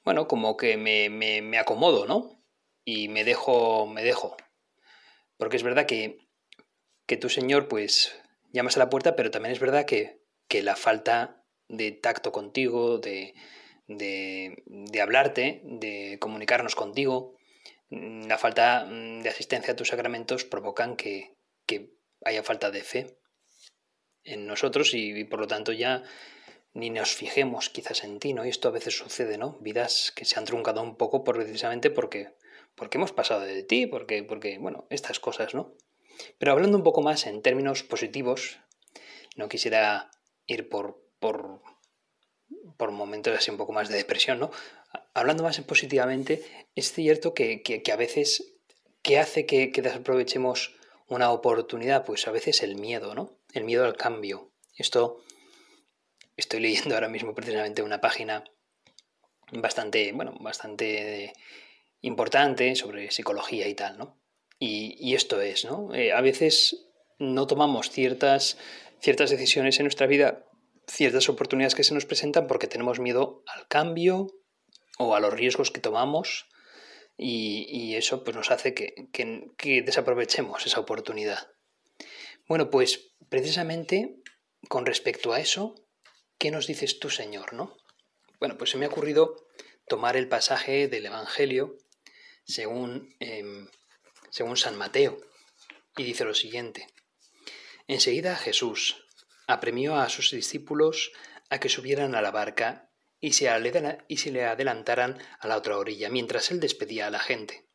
bueno, 0.04 0.28
como 0.28 0.58
que 0.58 0.76
me, 0.76 1.12
me, 1.12 1.44
me 1.44 1.60
acomodo, 1.60 2.08
¿no? 2.08 2.44
Y 2.84 3.10
me 3.10 3.24
dejo, 3.24 3.86
me 3.86 4.04
dejo. 4.04 4.36
Porque 5.38 5.56
es 5.56 5.64
verdad 5.64 5.86
que, 5.86 6.18
que 7.06 7.16
tu 7.16 7.30
Señor, 7.30 7.68
pues, 7.68 8.20
llamas 8.54 8.78
a 8.78 8.80
la 8.80 8.90
puerta, 8.90 9.16
pero 9.18 9.32
también 9.32 9.52
es 9.52 9.60
verdad 9.60 9.86
que, 9.86 10.22
la 10.62 10.76
falta 10.76 11.44
de 11.68 11.92
tacto 11.92 12.32
contigo, 12.32 13.00
de, 13.00 13.34
de, 13.88 15.02
hablarte, 15.02 15.62
de 15.64 16.18
comunicarnos 16.20 16.76
contigo, 16.76 17.36
mm, 17.90 18.28
la 18.28 18.38
falta 18.38 18.86
mm, 18.86 19.24
de 19.24 19.30
asistencia 19.30 19.74
a 19.74 19.76
tus 19.76 19.88
sacramentos 19.90 20.46
provocan 20.46 20.96
que, 20.96 21.36
haya 22.26 22.44
falta 22.44 22.72
de 22.72 22.84
fe 22.84 23.18
en 24.24 24.48
nosotros 24.48 24.94
y, 24.94 25.26
por 25.26 25.42
lo 25.42 25.48
tanto 25.48 25.74
ya 25.74 26.04
ni 26.74 26.90
nos 26.90 27.14
fijemos 27.14 27.70
quizás 27.70 28.06
en 28.06 28.20
ti, 28.20 28.34
¿no? 28.34 28.46
Y 28.46 28.50
esto 28.50 28.70
a 28.70 28.72
veces 28.72 28.98
sucede, 28.98 29.38
¿no? 29.38 29.58
Vidas 29.60 30.14
que 30.16 30.24
se 30.24 30.40
han 30.40 30.46
truncado 30.46 30.82
un 30.82 30.96
poco 30.96 31.26
precisamente 31.26 31.90
porque, 31.90 32.30
porque 32.76 32.98
hemos 32.98 33.12
pasado 33.12 33.42
de 33.42 33.64
ti, 33.64 33.88
porque, 33.88 34.24
porque, 34.24 34.58
bueno, 34.58 34.88
estas 34.90 35.20
cosas, 35.20 35.54
¿no? 35.54 35.76
Pero 36.38 36.52
hablando 36.52 36.78
un 36.78 36.84
poco 36.84 37.02
más 37.02 37.26
en 37.26 37.42
términos 37.42 37.84
positivos, 37.84 38.60
no 39.36 39.50
quisiera 39.50 40.12
ir 40.46 40.70
por, 40.70 41.02
por, 41.20 41.62
por 42.78 42.92
momentos 42.92 43.38
así 43.38 43.52
un 43.52 43.58
poco 43.58 43.74
más 43.74 43.90
de 43.90 43.98
depresión, 43.98 44.40
¿no? 44.40 44.52
Hablando 45.14 45.44
más 45.44 45.60
positivamente, 45.62 46.44
es 46.76 46.92
cierto 46.92 47.34
que, 47.34 47.62
que, 47.62 47.92
a 47.92 47.96
veces, 47.96 48.56
¿qué 49.02 49.20
hace 49.20 49.46
que, 49.46 49.72
que 49.72 49.82
desaprovechemos 49.82 50.76
una 51.08 51.32
oportunidad? 51.32 52.06
Pues 52.06 52.28
a 52.28 52.32
veces 52.32 52.64
el 52.64 52.76
miedo, 52.76 53.16
¿no? 53.16 53.38
El 53.54 53.64
miedo 53.64 53.86
al 53.86 53.96
cambio. 53.96 54.52
Esto 54.76 55.22
estoy 56.36 56.60
leyendo 56.60 56.96
ahora 56.96 57.10
mismo 57.10 57.34
precisamente 57.34 57.82
una 57.82 58.02
página 58.02 58.44
bastante, 59.52 60.12
bueno, 60.14 60.36
bastante 60.40 61.34
importante 62.02 62.76
sobre 62.76 63.12
psicología 63.12 63.68
y 63.68 63.76
tal, 63.76 63.98
¿no? 63.98 64.23
Y, 64.66 65.14
esto 65.14 65.42
es, 65.42 65.66
¿no? 65.66 65.94
Eh, 65.94 66.14
a 66.14 66.22
veces 66.22 66.88
no 67.20 67.48
tomamos 67.48 67.90
ciertas, 67.90 68.58
ciertas 69.02 69.30
decisiones 69.30 69.78
en 69.78 69.84
nuestra 69.84 70.08
vida, 70.08 70.46
ciertas 70.88 71.28
oportunidades 71.28 71.76
que 71.76 71.84
se 71.84 71.94
nos 71.94 72.06
presentan 72.06 72.48
porque 72.48 72.68
tenemos 72.68 73.02
miedo 73.02 73.44
al 73.46 73.68
cambio 73.68 74.28
o 74.98 75.16
a 75.16 75.20
los 75.20 75.34
riesgos 75.34 75.70
que 75.70 75.82
tomamos 75.82 76.46
y, 77.18 77.96
eso 77.96 78.24
pues, 78.24 78.38
nos 78.38 78.52
hace 78.52 78.74
que, 78.74 79.10
que, 79.12 79.82
desaprovechemos 79.82 80.66
esa 80.66 80.80
oportunidad. 80.80 81.52
Bueno, 82.48 82.70
pues 82.70 83.14
precisamente 83.28 84.16
con 84.70 84.86
respecto 84.86 85.34
a 85.34 85.42
eso, 85.42 85.76
¿qué 86.38 86.52
nos 86.52 86.68
dices 86.68 87.00
tú, 87.00 87.10
Señor? 87.10 87.52
¿no? 87.54 87.76
Bueno, 88.40 88.58
pues 88.58 88.70
se 88.70 88.78
me 88.78 88.86
ha 88.86 88.90
ocurrido 88.90 89.36
tomar 89.90 90.16
el 90.16 90.30
pasaje 90.30 90.88
del 90.88 91.06
Evangelio 91.06 91.78
según 92.46 93.14
em, 93.20 93.68
según 94.34 94.58
San 94.58 94.76
Mateo, 94.76 95.20
y 95.96 96.04
dice 96.04 96.26
lo 96.26 96.34
siguiente. 96.34 96.88
Enseguida 97.86 98.36
Jesús 98.36 99.06
apremió 99.46 99.96
a 99.96 100.10
sus 100.10 100.32
discípulos 100.32 101.12
a 101.52 101.60
que 101.60 101.70
subieran 101.70 102.16
a 102.16 102.22
la 102.24 102.32
barca 102.32 102.90
y 103.20 103.34
se, 103.34 103.48
y 104.08 104.18
se 104.18 104.32
le 104.32 104.46
adelantaran 104.46 105.22
a 105.40 105.48
la 105.48 105.56
otra 105.56 105.78
orilla, 105.78 106.10
mientras 106.10 106.50
él 106.50 106.60
despedía 106.60 107.06
a 107.06 107.12
la 107.12 107.20
gente. 107.20 107.68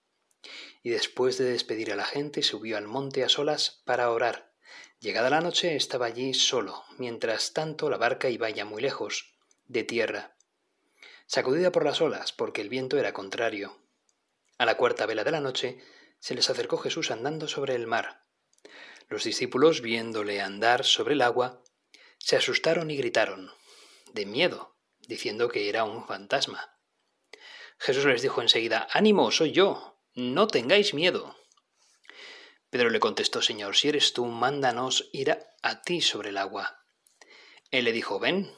Y 0.82 0.90
después 0.90 1.38
de 1.38 1.44
despedir 1.44 1.92
a 1.92 1.96
la 1.96 2.04
gente 2.04 2.42
subió 2.42 2.76
al 2.76 2.88
monte 2.88 3.22
a 3.22 3.28
solas 3.28 3.80
para 3.84 4.10
orar. 4.10 4.52
Llegada 4.98 5.30
la 5.30 5.40
noche 5.40 5.76
estaba 5.76 6.06
allí 6.06 6.34
solo, 6.34 6.82
mientras 6.98 7.52
tanto 7.52 7.88
la 7.88 7.98
barca 7.98 8.30
iba 8.30 8.50
ya 8.50 8.64
muy 8.64 8.82
lejos, 8.82 9.32
de 9.66 9.84
tierra, 9.84 10.36
sacudida 11.26 11.70
por 11.70 11.84
las 11.84 12.00
olas, 12.00 12.32
porque 12.32 12.62
el 12.62 12.68
viento 12.68 12.98
era 12.98 13.12
contrario. 13.12 13.80
A 14.58 14.66
la 14.66 14.76
cuarta 14.76 15.06
vela 15.06 15.22
de 15.22 15.30
la 15.30 15.40
noche 15.40 15.78
se 16.20 16.34
les 16.34 16.50
acercó 16.50 16.78
Jesús 16.78 17.10
andando 17.10 17.48
sobre 17.48 17.74
el 17.74 17.86
mar. 17.86 18.24
Los 19.08 19.24
discípulos, 19.24 19.80
viéndole 19.80 20.40
andar 20.40 20.84
sobre 20.84 21.14
el 21.14 21.22
agua, 21.22 21.62
se 22.18 22.36
asustaron 22.36 22.90
y 22.90 22.96
gritaron, 22.96 23.50
de 24.12 24.26
miedo, 24.26 24.76
diciendo 25.06 25.48
que 25.48 25.68
era 25.68 25.84
un 25.84 26.06
fantasma. 26.06 26.76
Jesús 27.78 28.04
les 28.04 28.22
dijo 28.22 28.42
enseguida, 28.42 28.86
Ánimo, 28.90 29.30
soy 29.30 29.52
yo, 29.52 30.02
no 30.14 30.48
tengáis 30.48 30.92
miedo. 30.94 31.36
Pedro 32.70 32.90
le 32.90 33.00
contestó, 33.00 33.40
Señor, 33.40 33.76
si 33.76 33.88
eres 33.88 34.12
tú, 34.12 34.26
mándanos 34.26 35.08
ir 35.12 35.38
a, 35.62 35.82
ti 35.82 36.00
sobre 36.02 36.30
el 36.30 36.36
agua. 36.36 36.84
Él 37.70 37.84
le 37.84 37.92
dijo, 37.92 38.18
Ven. 38.18 38.52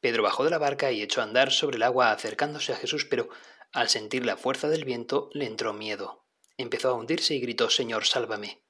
Pedro 0.00 0.22
bajó 0.22 0.44
de 0.44 0.50
la 0.50 0.58
barca 0.58 0.92
y 0.92 1.02
echó 1.02 1.20
a 1.20 1.24
andar 1.24 1.50
sobre 1.50 1.76
el 1.76 1.82
agua 1.82 2.12
acercándose 2.12 2.72
a 2.72 2.76
Jesús, 2.76 3.04
pero 3.04 3.28
al 3.72 3.88
sentir 3.88 4.24
la 4.24 4.36
fuerza 4.36 4.68
del 4.68 4.84
viento 4.84 5.30
le 5.32 5.46
entró 5.46 5.72
miedo 5.72 6.27
empezó 6.58 6.90
a 6.90 6.94
hundirse 6.94 7.34
y 7.34 7.40
gritó 7.40 7.70
Señor, 7.70 8.04
sálvame. 8.04 8.62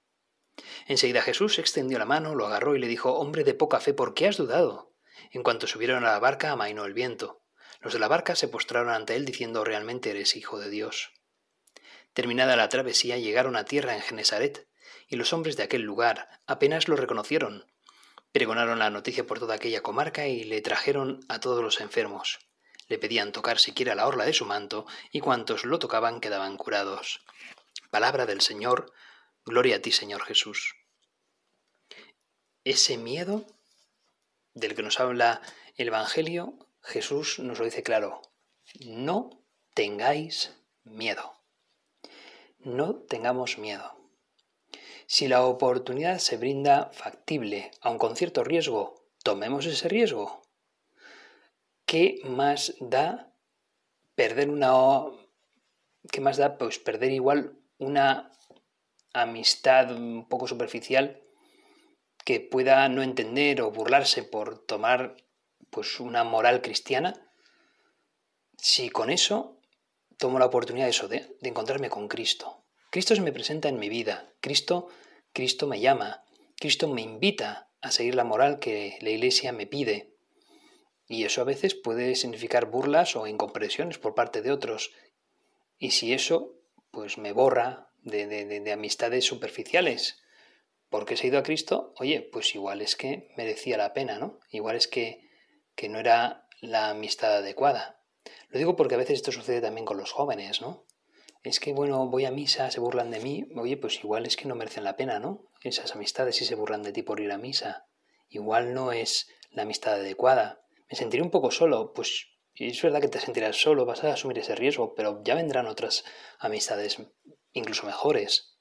Enseguida 0.87 1.23
Jesús 1.23 1.59
extendió 1.59 1.99
la 1.99 2.05
mano, 2.05 2.35
lo 2.35 2.47
agarró 2.47 2.77
y 2.77 2.79
le 2.79 2.87
dijo 2.87 3.15
Hombre 3.15 3.45
de 3.45 3.55
poca 3.55 3.81
fe, 3.81 3.95
¿por 3.95 4.15
qué 4.15 4.29
has 4.29 4.37
dudado? 4.37 4.95
En 5.33 5.43
cuanto 5.43 5.67
subieron 5.67 6.05
a 6.05 6.13
la 6.13 6.19
barca, 6.19 6.53
amainó 6.53 6.85
el 6.85 6.95
viento. 6.95 7.43
Los 7.81 7.93
de 7.93 7.99
la 7.99 8.09
barca 8.09 8.35
se 8.37 8.49
postraron 8.49 8.91
ante 8.91 9.17
él 9.17 9.25
diciendo 9.25 9.65
Realmente 9.65 10.11
eres 10.11 10.37
hijo 10.37 10.59
de 10.59 10.71
Dios. 10.71 11.13
Terminada 12.13 12.57
la 12.57 12.69
travesía, 12.69 13.19
llegaron 13.19 13.57
a 13.57 13.65
tierra 13.65 13.95
en 13.95 14.03
Genesaret, 14.03 14.69
y 15.07 15.17
los 15.17 15.33
hombres 15.33 15.57
de 15.57 15.63
aquel 15.63 15.83
lugar 15.83 16.29
apenas 16.47 16.89
lo 16.89 16.97
reconocieron. 16.97 17.67
Pregonaron 18.33 18.79
la 18.79 18.91
noticia 18.91 19.27
por 19.27 19.39
toda 19.39 19.55
aquella 19.55 19.83
comarca 19.83 20.27
y 20.27 20.45
le 20.45 20.61
trajeron 20.61 21.21
a 21.29 21.41
todos 21.41 21.63
los 21.63 21.81
enfermos. 21.81 22.41
Le 22.89 22.99
pedían 22.99 23.33
tocar 23.33 23.59
siquiera 23.59 23.95
la 23.95 24.07
orla 24.07 24.25
de 24.25 24.33
su 24.33 24.45
manto, 24.47 24.87
y 25.13 25.21
cuantos 25.21 25.65
lo 25.65 25.79
tocaban 25.79 26.21
quedaban 26.21 26.57
curados. 26.57 27.21
Palabra 27.91 28.27
del 28.27 28.41
Señor, 28.41 28.93
gloria 29.45 29.77
a 29.77 29.81
ti, 29.81 29.93
Señor 29.93 30.23
Jesús. 30.25 30.77
Ese 32.65 32.99
miedo 32.99 33.47
del 34.55 34.75
que 34.75 34.83
nos 34.83 35.01
habla 35.01 35.41
el 35.77 35.89
Evangelio, 35.89 36.59
Jesús 36.83 37.39
nos 37.39 37.59
lo 37.59 37.65
dice 37.65 37.83
claro. 37.83 38.21
No 38.81 39.43
tengáis 39.75 40.55
miedo. 40.85 41.35
No 42.59 42.97
tengamos 42.97 43.59
miedo. 43.59 43.97
Si 45.07 45.29
la 45.29 45.45
oportunidad 45.47 46.19
se 46.19 46.37
brinda 46.37 46.91
factible, 46.93 47.71
aun 47.81 47.97
con 47.97 48.17
cierto 48.17 48.45
riesgo, 48.45 49.07
tomemos 49.23 49.65
ese 49.65 49.89
riesgo. 49.89 50.43
¿Qué 51.87 52.21
más 52.25 52.75
da 52.81 53.33
perder 54.15 54.51
una 54.51 54.73
qué 56.11 56.21
más 56.21 56.37
da 56.37 56.59
pues 56.59 56.79
perder 56.79 57.13
igual 57.13 57.58
una 57.79 58.31
amistad 59.13 59.93
un 59.93 60.29
poco 60.29 60.47
superficial 60.47 61.23
que 62.25 62.41
pueda 62.41 62.89
no 62.89 63.03
entender 63.03 63.63
o 63.63 63.71
burlarse 63.71 64.23
por 64.23 64.59
tomar 64.67 65.17
pues 65.71 66.01
una 66.01 66.25
moral 66.25 66.61
cristiana 66.61 67.15
si 68.59 68.91
con 68.91 69.11
eso 69.11 69.61
tomo 70.17 70.39
la 70.39 70.47
oportunidad 70.47 70.87
de 70.87 70.91
eso, 70.91 71.09
de, 71.09 71.37
encontrarme 71.43 71.89
con 71.89 72.09
Cristo. 72.09 72.65
Cristo 72.91 73.15
se 73.15 73.23
me 73.23 73.33
presenta 73.33 73.69
en 73.69 73.79
mi 73.79 73.89
vida, 73.89 74.33
Cristo, 74.41 74.89
Cristo 75.33 75.67
me 75.67 75.81
llama, 75.81 76.25
Cristo 76.57 76.89
me 76.89 77.03
invita 77.03 77.71
a 77.81 77.93
seguir 77.93 78.17
la 78.17 78.25
moral 78.25 78.59
que 78.59 78.99
la 79.01 79.11
Iglesia 79.11 79.53
me 79.53 79.67
pide. 79.67 80.17
Y 81.07 81.25
eso 81.25 81.41
a 81.41 81.45
veces 81.45 81.75
puede 81.75 82.17
significar 82.17 82.67
burlas 82.67 83.17
o 83.17 83.27
incomprensiones 83.27 83.99
por 83.99 84.15
parte 84.15 84.43
de 84.43 84.51
otros. 84.51 84.91
Y 85.79 85.93
si 85.93 86.13
eso, 86.13 86.58
pues 86.91 87.19
me 87.19 87.33
borra 87.33 87.91
de, 88.03 88.27
de 88.27 88.73
amistades 88.73 89.25
superficiales, 89.25 90.21
porque 90.91 91.15
he 91.15 91.27
ido 91.27 91.39
a 91.39 91.43
Cristo, 91.43 91.93
oye, 91.99 92.23
pues 92.33 92.55
igual 92.55 92.81
es 92.81 92.97
que 92.97 93.31
merecía 93.37 93.77
la 93.77 93.93
pena, 93.93 94.19
¿no? 94.19 94.39
Igual 94.51 94.77
es 94.77 94.89
que, 94.89 95.29
que 95.75 95.89
no 95.89 95.99
era 95.99 96.47
la 96.61 96.91
amistad 96.91 97.37
adecuada. 97.37 98.01
Lo 98.49 98.59
digo 98.59 98.77
porque 98.77 98.95
a 98.95 98.99
veces 98.99 99.17
esto 99.17 99.33
sucede 99.33 99.61
también 99.61 99.85
con 99.85 99.99
los 99.99 100.13
jóvenes, 100.13 100.61
¿no? 100.61 100.85
Es 101.43 101.61
que, 101.61 101.73
bueno, 101.73 102.09
voy 102.09 102.25
a 102.25 102.31
misa, 102.31 102.71
se 102.71 102.81
burlan 102.81 103.11
de 103.11 103.21
mí, 103.21 103.49
oye, 103.57 103.77
pues 103.77 104.03
igual 104.03 104.27
es 104.27 104.37
que 104.37 104.49
no 104.49 104.55
merecen 104.55 104.85
la 104.85 104.97
pena, 104.97 105.19
¿no? 105.19 105.51
Esas 105.63 105.95
amistades 105.95 106.37
si 106.37 106.45
se 106.45 106.55
burlan 106.55 106.83
de 106.83 106.93
ti 106.93 107.03
por 107.03 107.21
ir 107.21 107.31
a 107.33 107.39
misa. 107.39 107.87
Igual 108.29 108.75
no 108.75 108.93
es 108.93 109.29
la 109.51 109.63
amistad 109.63 109.95
adecuada. 109.95 110.63
Me 110.91 110.97
sentiré 110.97 111.23
un 111.23 111.31
poco 111.31 111.51
solo, 111.51 111.93
pues 111.93 112.29
es 112.67 112.83
verdad 112.83 113.01
que 113.01 113.09
te 113.09 113.21
sentirás 113.21 113.57
solo, 113.57 113.85
vas 113.85 114.03
a 114.05 114.13
asumir 114.13 114.39
ese 114.39 114.55
riesgo, 114.55 114.95
pero 114.95 115.23
ya 115.23 115.35
vendrán 115.35 115.67
otras 115.67 116.05
amistades 116.39 116.99
incluso 117.53 117.87
mejores. 117.87 118.59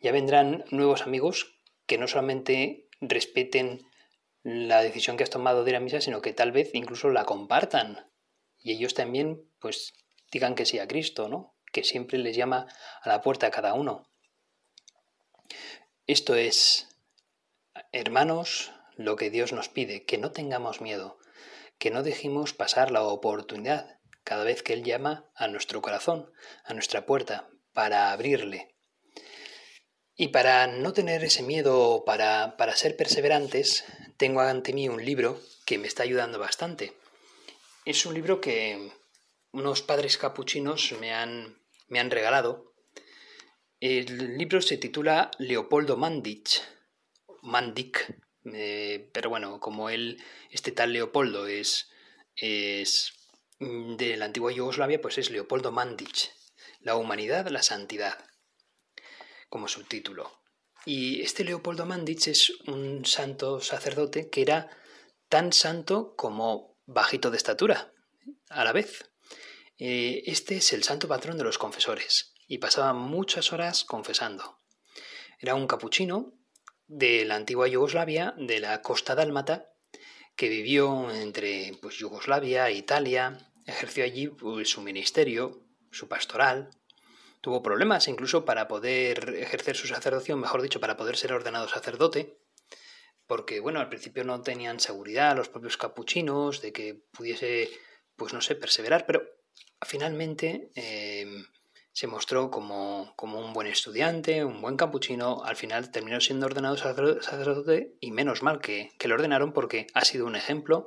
Ya 0.00 0.12
vendrán 0.12 0.64
nuevos 0.70 1.02
amigos 1.02 1.60
que 1.86 1.98
no 1.98 2.08
solamente 2.08 2.88
respeten 3.00 3.86
la 4.42 4.82
decisión 4.82 5.16
que 5.16 5.22
has 5.22 5.30
tomado 5.30 5.62
de 5.62 5.70
ir 5.70 5.76
a 5.76 5.80
misa, 5.80 6.00
sino 6.00 6.20
que 6.20 6.32
tal 6.32 6.50
vez 6.50 6.70
incluso 6.74 7.10
la 7.10 7.24
compartan 7.24 8.10
y 8.58 8.72
ellos 8.72 8.94
también 8.94 9.48
pues 9.60 9.92
digan 10.30 10.54
que 10.54 10.66
sí 10.66 10.78
a 10.78 10.88
Cristo, 10.88 11.28
¿no? 11.28 11.54
Que 11.72 11.84
siempre 11.84 12.18
les 12.18 12.36
llama 12.36 12.66
a 13.02 13.08
la 13.08 13.20
puerta 13.20 13.46
a 13.46 13.50
cada 13.50 13.74
uno. 13.74 14.08
Esto 16.06 16.34
es, 16.34 16.88
hermanos, 17.92 18.72
lo 18.96 19.16
que 19.16 19.30
Dios 19.30 19.52
nos 19.52 19.68
pide, 19.68 20.04
que 20.04 20.18
no 20.18 20.32
tengamos 20.32 20.80
miedo, 20.80 21.18
que 21.82 21.90
no 21.90 22.04
dejemos 22.04 22.52
pasar 22.52 22.92
la 22.92 23.02
oportunidad 23.02 23.98
cada 24.22 24.44
vez 24.44 24.62
que 24.62 24.72
Él 24.72 24.84
llama 24.84 25.28
a 25.34 25.48
nuestro 25.48 25.82
corazón, 25.82 26.32
a 26.64 26.74
nuestra 26.74 27.06
puerta, 27.06 27.50
para 27.72 28.12
abrirle. 28.12 28.76
Y 30.14 30.28
para 30.28 30.68
no 30.68 30.92
tener 30.92 31.24
ese 31.24 31.42
miedo, 31.42 32.04
para, 32.06 32.56
para 32.56 32.76
ser 32.76 32.96
perseverantes, 32.96 33.84
tengo 34.16 34.42
ante 34.42 34.72
mí 34.72 34.88
un 34.88 35.04
libro 35.04 35.40
que 35.66 35.76
me 35.78 35.88
está 35.88 36.04
ayudando 36.04 36.38
bastante. 36.38 36.96
Es 37.84 38.06
un 38.06 38.14
libro 38.14 38.40
que 38.40 38.92
unos 39.50 39.82
padres 39.82 40.18
capuchinos 40.18 40.92
me 41.00 41.12
han, 41.12 41.58
me 41.88 41.98
han 41.98 42.12
regalado. 42.12 42.74
El 43.80 44.38
libro 44.38 44.62
se 44.62 44.78
titula 44.78 45.32
Leopoldo 45.40 45.96
Mandich, 45.96 46.62
Mandik, 47.42 48.22
eh, 48.44 49.10
pero 49.12 49.30
bueno, 49.30 49.60
como 49.60 49.90
él, 49.90 50.22
este 50.50 50.72
tal 50.72 50.92
Leopoldo 50.92 51.46
es, 51.46 51.90
es 52.36 53.12
de 53.58 54.16
la 54.16 54.24
antigua 54.24 54.52
Yugoslavia, 54.52 55.00
pues 55.00 55.18
es 55.18 55.30
Leopoldo 55.30 55.70
Mandich, 55.70 56.32
La 56.80 56.96
humanidad, 56.96 57.46
la 57.48 57.62
santidad, 57.62 58.18
como 59.48 59.68
subtítulo. 59.68 60.42
Y 60.84 61.22
este 61.22 61.44
Leopoldo 61.44 61.86
Mandich 61.86 62.26
es 62.28 62.50
un 62.66 63.04
santo 63.04 63.60
sacerdote 63.60 64.28
que 64.30 64.42
era 64.42 64.68
tan 65.28 65.52
santo 65.52 66.14
como 66.16 66.76
bajito 66.86 67.30
de 67.30 67.36
estatura, 67.36 67.92
a 68.48 68.64
la 68.64 68.72
vez. 68.72 69.10
Eh, 69.78 70.24
este 70.26 70.56
es 70.56 70.72
el 70.72 70.82
santo 70.82 71.08
patrón 71.08 71.38
de 71.38 71.44
los 71.44 71.58
confesores 71.58 72.34
y 72.46 72.58
pasaba 72.58 72.92
muchas 72.92 73.52
horas 73.52 73.84
confesando. 73.84 74.60
Era 75.38 75.54
un 75.54 75.66
capuchino 75.66 76.34
de 76.92 77.24
la 77.24 77.36
antigua 77.36 77.68
Yugoslavia, 77.68 78.34
de 78.36 78.60
la 78.60 78.82
costa 78.82 79.14
dálmata, 79.14 79.72
que 80.36 80.50
vivió 80.50 81.10
entre 81.10 81.72
pues, 81.80 81.96
Yugoslavia 81.96 82.68
e 82.68 82.74
Italia, 82.74 83.38
ejerció 83.66 84.04
allí 84.04 84.28
pues, 84.28 84.68
su 84.68 84.82
ministerio, 84.82 85.64
su 85.90 86.06
pastoral, 86.06 86.68
tuvo 87.40 87.62
problemas 87.62 88.08
incluso 88.08 88.44
para 88.44 88.68
poder 88.68 89.36
ejercer 89.38 89.74
su 89.74 89.86
sacerdocio, 89.86 90.36
mejor 90.36 90.60
dicho, 90.60 90.80
para 90.80 90.98
poder 90.98 91.16
ser 91.16 91.32
ordenado 91.32 91.66
sacerdote, 91.66 92.38
porque 93.26 93.60
bueno, 93.60 93.80
al 93.80 93.88
principio 93.88 94.22
no 94.24 94.42
tenían 94.42 94.78
seguridad 94.78 95.34
los 95.34 95.48
propios 95.48 95.78
capuchinos 95.78 96.60
de 96.60 96.74
que 96.74 97.06
pudiese, 97.10 97.70
pues 98.16 98.34
no 98.34 98.42
sé, 98.42 98.54
perseverar, 98.54 99.06
pero 99.06 99.22
finalmente 99.80 100.70
em, 100.74 101.46
se 101.92 102.06
mostró 102.06 102.50
como, 102.50 103.12
como, 103.16 103.38
un 103.38 103.52
buen 103.52 103.66
estudiante, 103.66 104.44
un 104.44 104.60
buen 104.62 104.76
capuchino, 104.76 105.44
al 105.44 105.56
final 105.56 105.90
terminó 105.90 106.20
siendo 106.20 106.46
ordenado 106.46 106.76
sacerdote 106.76 107.96
y 108.00 108.10
menos 108.12 108.42
mal 108.42 108.60
que, 108.60 108.92
que 108.98 109.08
lo 109.08 109.14
ordenaron 109.14 109.52
porque 109.52 109.86
ha 109.94 110.04
sido 110.04 110.26
un 110.26 110.36
ejemplo 110.36 110.86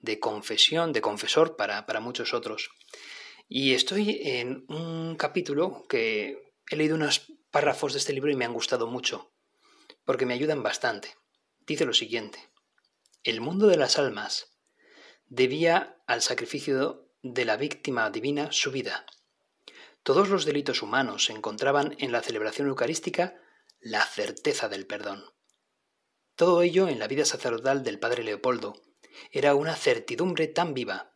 de 0.00 0.18
confesión, 0.18 0.92
de 0.92 1.02
confesor 1.02 1.56
para, 1.56 1.86
para 1.86 2.00
muchos 2.00 2.32
otros. 2.32 2.70
Y 3.48 3.74
estoy 3.74 4.20
en 4.22 4.64
un 4.68 5.16
capítulo 5.16 5.84
que 5.88 6.52
he 6.70 6.76
leído 6.76 6.96
unos 6.96 7.32
párrafos 7.50 7.92
de 7.92 7.98
este 7.98 8.12
libro 8.12 8.30
y 8.30 8.36
me 8.36 8.44
han 8.44 8.54
gustado 8.54 8.86
mucho, 8.86 9.32
porque 10.04 10.26
me 10.26 10.34
ayudan 10.34 10.62
bastante 10.62 11.14
dice 11.66 11.84
lo 11.84 11.92
siguiente. 11.92 12.38
El 13.24 13.40
mundo 13.40 13.66
de 13.66 13.76
las 13.76 13.98
almas 13.98 14.56
debía 15.26 16.00
al 16.06 16.22
sacrificio 16.22 17.10
de 17.22 17.44
la 17.44 17.56
víctima 17.56 18.08
divina 18.10 18.52
su 18.52 18.70
vida. 18.70 19.04
Todos 20.06 20.28
los 20.28 20.44
delitos 20.44 20.82
humanos 20.82 21.30
encontraban 21.30 21.96
en 21.98 22.12
la 22.12 22.22
celebración 22.22 22.68
eucarística 22.68 23.42
la 23.80 24.06
certeza 24.06 24.68
del 24.68 24.86
perdón. 24.86 25.24
Todo 26.36 26.62
ello 26.62 26.86
en 26.86 27.00
la 27.00 27.08
vida 27.08 27.24
sacerdotal 27.24 27.82
del 27.82 27.98
padre 27.98 28.22
Leopoldo 28.22 28.80
era 29.32 29.56
una 29.56 29.74
certidumbre 29.74 30.46
tan 30.46 30.74
viva 30.74 31.12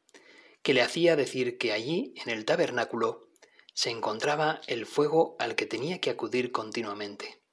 que 0.64 0.74
le 0.74 0.82
hacía 0.82 1.14
decir 1.14 1.56
que 1.56 1.70
allí, 1.70 2.14
en 2.16 2.30
el 2.30 2.44
tabernáculo, 2.44 3.28
se 3.74 3.90
encontraba 3.90 4.60
el 4.66 4.86
fuego 4.86 5.36
al 5.38 5.54
que 5.54 5.66
tenía 5.66 6.00
que 6.00 6.10
acudir 6.10 6.50
continuamente. 6.50 7.44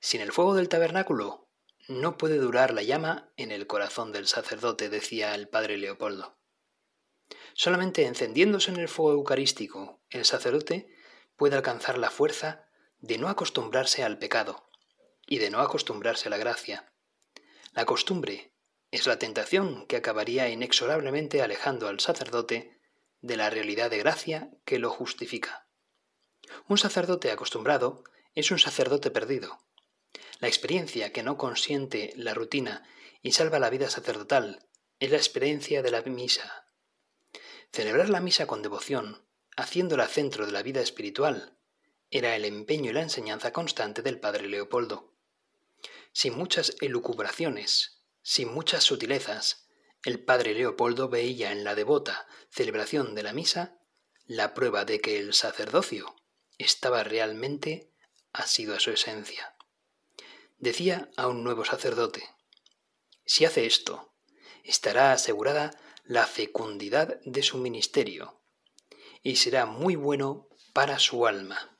Sin 0.00 0.22
el 0.22 0.32
fuego 0.32 0.54
del 0.54 0.70
tabernáculo 0.70 1.50
no 1.88 2.16
puede 2.16 2.38
durar 2.38 2.72
la 2.72 2.82
llama 2.82 3.34
en 3.36 3.52
el 3.52 3.66
corazón 3.66 4.12
del 4.12 4.26
sacerdote, 4.26 4.88
decía 4.88 5.34
el 5.34 5.46
padre 5.46 5.76
Leopoldo. 5.76 6.37
Solamente 7.58 8.06
encendiéndose 8.06 8.70
en 8.70 8.76
el 8.76 8.86
fuego 8.86 9.18
eucarístico, 9.18 10.00
el 10.10 10.24
sacerdote 10.24 10.94
puede 11.34 11.56
alcanzar 11.56 11.98
la 11.98 12.08
fuerza 12.08 12.68
de 13.00 13.18
no 13.18 13.28
acostumbrarse 13.28 14.04
al 14.04 14.16
pecado 14.20 14.70
y 15.26 15.38
de 15.38 15.50
no 15.50 15.58
acostumbrarse 15.58 16.28
a 16.28 16.30
la 16.30 16.36
gracia. 16.36 16.92
La 17.72 17.84
costumbre 17.84 18.52
es 18.92 19.08
la 19.08 19.18
tentación 19.18 19.88
que 19.88 19.96
acabaría 19.96 20.48
inexorablemente 20.48 21.42
alejando 21.42 21.88
al 21.88 21.98
sacerdote 21.98 22.78
de 23.22 23.36
la 23.36 23.50
realidad 23.50 23.90
de 23.90 23.98
gracia 23.98 24.50
que 24.64 24.78
lo 24.78 24.90
justifica. 24.90 25.66
Un 26.68 26.78
sacerdote 26.78 27.32
acostumbrado 27.32 28.04
es 28.36 28.52
un 28.52 28.60
sacerdote 28.60 29.10
perdido, 29.10 29.58
la 30.38 30.46
experiencia 30.46 31.12
que 31.12 31.24
no 31.24 31.36
consiente 31.36 32.12
la 32.14 32.34
rutina 32.34 32.84
y 33.20 33.32
salva 33.32 33.58
la 33.58 33.68
vida 33.68 33.90
sacerdotal 33.90 34.68
es 35.00 35.10
la 35.10 35.16
experiencia 35.16 35.82
de 35.82 35.90
la 35.90 36.02
misa. 36.02 36.67
Celebrar 37.72 38.08
la 38.08 38.20
misa 38.20 38.46
con 38.46 38.62
devoción, 38.62 39.26
haciéndola 39.56 40.06
centro 40.06 40.46
de 40.46 40.52
la 40.52 40.62
vida 40.62 40.80
espiritual, 40.80 41.58
era 42.10 42.34
el 42.36 42.44
empeño 42.44 42.90
y 42.90 42.94
la 42.94 43.02
enseñanza 43.02 43.52
constante 43.52 44.02
del 44.02 44.18
padre 44.18 44.48
Leopoldo. 44.48 45.14
Sin 46.12 46.36
muchas 46.36 46.76
elucubraciones, 46.80 48.02
sin 48.22 48.52
muchas 48.52 48.84
sutilezas, 48.84 49.68
el 50.04 50.24
padre 50.24 50.54
Leopoldo 50.54 51.08
veía 51.08 51.52
en 51.52 51.64
la 51.64 51.74
devota 51.74 52.26
celebración 52.50 53.14
de 53.14 53.22
la 53.22 53.32
misa 53.32 53.78
la 54.26 54.54
prueba 54.54 54.84
de 54.84 55.00
que 55.00 55.18
el 55.18 55.34
sacerdocio 55.34 56.14
estaba 56.56 57.02
realmente 57.04 57.92
asido 58.32 58.74
a 58.74 58.80
su 58.80 58.90
esencia. 58.90 59.56
Decía 60.56 61.10
a 61.16 61.28
un 61.28 61.44
nuevo 61.44 61.64
sacerdote, 61.64 62.28
si 63.24 63.44
hace 63.44 63.66
esto, 63.66 64.14
estará 64.64 65.12
asegurada 65.12 65.70
la 66.08 66.26
fecundidad 66.26 67.20
de 67.26 67.42
su 67.42 67.58
ministerio 67.58 68.40
y 69.22 69.36
será 69.36 69.66
muy 69.66 69.94
bueno 69.94 70.48
para 70.72 70.98
su 70.98 71.26
alma. 71.26 71.78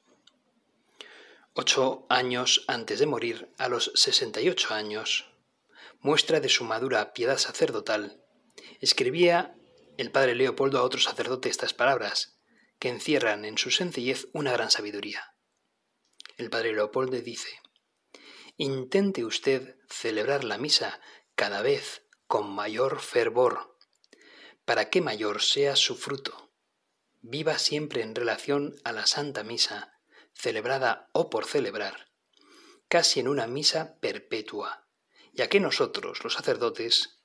Ocho 1.54 2.04
años 2.10 2.62
antes 2.68 2.98
de 2.98 3.06
morir, 3.06 3.50
a 3.56 3.68
los 3.68 3.90
sesenta 3.94 4.42
y 4.42 4.50
ocho 4.50 4.74
años, 4.74 5.32
muestra 6.00 6.40
de 6.40 6.50
su 6.50 6.64
madura 6.64 7.14
piedad 7.14 7.38
sacerdotal, 7.38 8.22
escribía 8.80 9.56
el 9.96 10.12
padre 10.12 10.34
Leopoldo 10.34 10.78
a 10.78 10.82
otro 10.82 11.00
sacerdote 11.00 11.48
estas 11.48 11.72
palabras, 11.72 12.38
que 12.78 12.90
encierran 12.90 13.46
en 13.46 13.56
su 13.56 13.70
sencillez 13.70 14.28
una 14.34 14.52
gran 14.52 14.70
sabiduría. 14.70 15.34
El 16.36 16.50
padre 16.50 16.74
Leopoldo 16.74 17.18
dice, 17.18 17.48
Intente 18.58 19.24
usted 19.24 19.78
celebrar 19.88 20.44
la 20.44 20.58
misa 20.58 21.00
cada 21.34 21.62
vez 21.62 22.02
con 22.26 22.50
mayor 22.50 23.00
fervor, 23.00 23.77
para 24.68 24.90
que 24.90 25.00
mayor 25.00 25.40
sea 25.40 25.76
su 25.76 25.96
fruto. 25.96 26.50
Viva 27.22 27.58
siempre 27.58 28.02
en 28.02 28.14
relación 28.14 28.76
a 28.84 28.92
la 28.92 29.06
Santa 29.06 29.42
Misa, 29.42 29.98
celebrada 30.34 31.08
o 31.12 31.30
por 31.30 31.46
celebrar, 31.46 32.10
casi 32.86 33.18
en 33.18 33.28
una 33.28 33.46
misa 33.46 33.98
perpetua, 33.98 34.86
ya 35.32 35.48
que 35.48 35.58
nosotros, 35.58 36.22
los 36.22 36.34
sacerdotes, 36.34 37.18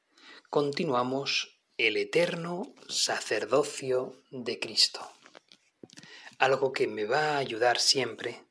continuamos 0.50 1.60
el 1.76 1.98
eterno 1.98 2.74
sacerdocio 2.88 4.24
de 4.32 4.58
Cristo. 4.62 5.02
Algo 6.38 6.72
que 6.72 6.88
me 6.88 7.04
va 7.04 7.32
a 7.32 7.40
ayudar 7.40 7.78
siempre 7.78 8.42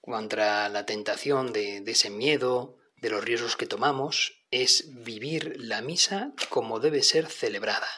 contra 0.00 0.70
la 0.70 0.86
tentación 0.86 1.52
de, 1.52 1.82
de 1.82 1.92
ese 1.92 2.08
miedo, 2.08 2.78
de 3.00 3.10
los 3.10 3.24
riesgos 3.24 3.56
que 3.56 3.66
tomamos, 3.66 4.44
es 4.50 4.92
vivir 5.04 5.56
la 5.58 5.80
misa 5.80 6.32
como 6.48 6.80
debe 6.80 7.02
ser 7.02 7.26
celebrada, 7.26 7.88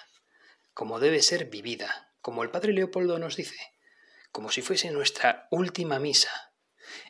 como 0.75 1.01
debe 1.01 1.23
ser 1.23 1.47
vivida, 1.47 2.15
como 2.21 2.43
el 2.43 2.51
Padre 2.51 2.73
Leopoldo 2.73 3.19
nos 3.19 3.37
dice, 3.37 3.59
como 4.31 4.51
si 4.51 4.63
fuese 4.63 4.91
nuestra 4.91 5.49
última 5.51 5.99
misa, 5.99 6.53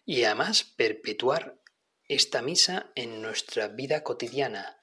y 0.05 0.25
además 0.25 0.65
perpetuar 0.65 1.61
esta 2.09 2.43
misa 2.43 2.91
en 2.95 3.23
nuestra 3.23 3.69
vida 3.69 4.03
cotidiana, 4.03 4.83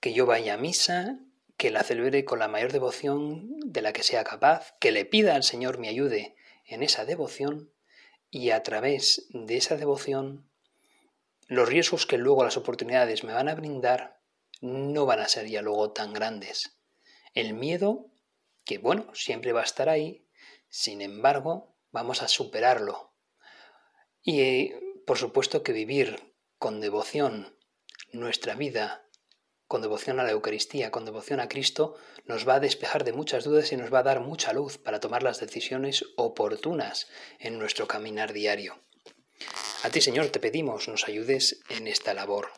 que 0.00 0.12
yo 0.12 0.26
vaya 0.26 0.54
a 0.54 0.58
misa, 0.58 1.18
que 1.56 1.70
la 1.70 1.82
celebre 1.82 2.24
con 2.24 2.38
la 2.38 2.48
mayor 2.48 2.72
devoción 2.72 3.58
de 3.60 3.82
la 3.82 3.92
que 3.92 4.04
sea 4.04 4.24
capaz, 4.24 4.74
que 4.80 4.92
le 4.92 5.04
pida 5.04 5.34
al 5.34 5.42
Señor 5.42 5.78
me 5.78 5.88
ayude 5.88 6.36
en 6.64 6.82
esa 6.82 7.04
devoción, 7.04 7.72
y 8.30 8.50
a 8.50 8.62
través 8.62 9.26
de 9.30 9.56
esa 9.56 9.76
devoción 9.76 10.47
los 11.48 11.66
riesgos 11.66 12.06
que 12.06 12.18
luego 12.18 12.44
las 12.44 12.58
oportunidades 12.58 13.24
me 13.24 13.32
van 13.32 13.48
a 13.48 13.54
brindar 13.54 14.20
no 14.60 15.06
van 15.06 15.20
a 15.20 15.28
ser 15.28 15.46
ya 15.46 15.62
luego 15.62 15.92
tan 15.92 16.12
grandes. 16.12 16.78
El 17.32 17.54
miedo, 17.54 18.10
que 18.64 18.76
bueno, 18.76 19.14
siempre 19.14 19.52
va 19.52 19.62
a 19.62 19.64
estar 19.64 19.88
ahí, 19.88 20.26
sin 20.68 21.00
embargo, 21.00 21.74
vamos 21.90 22.22
a 22.22 22.28
superarlo. 22.28 23.14
Y 24.22 24.72
por 25.06 25.16
supuesto 25.16 25.62
que 25.62 25.72
vivir 25.72 26.34
con 26.58 26.82
devoción 26.82 27.56
nuestra 28.12 28.54
vida, 28.54 29.06
con 29.66 29.80
devoción 29.80 30.20
a 30.20 30.24
la 30.24 30.32
Eucaristía, 30.32 30.90
con 30.90 31.06
devoción 31.06 31.40
a 31.40 31.48
Cristo, 31.48 31.96
nos 32.26 32.46
va 32.46 32.56
a 32.56 32.60
despejar 32.60 33.04
de 33.04 33.14
muchas 33.14 33.44
dudas 33.44 33.72
y 33.72 33.78
nos 33.78 33.92
va 33.92 34.00
a 34.00 34.02
dar 34.02 34.20
mucha 34.20 34.52
luz 34.52 34.76
para 34.76 35.00
tomar 35.00 35.22
las 35.22 35.40
decisiones 35.40 36.04
oportunas 36.16 37.08
en 37.38 37.58
nuestro 37.58 37.88
caminar 37.88 38.34
diario. 38.34 38.82
A 39.84 39.90
ti, 39.90 40.00
Señor, 40.00 40.28
te 40.30 40.40
pedimos 40.40 40.88
nos 40.88 41.06
ayudes 41.06 41.60
en 41.68 41.86
esta 41.86 42.12
labor. 42.12 42.48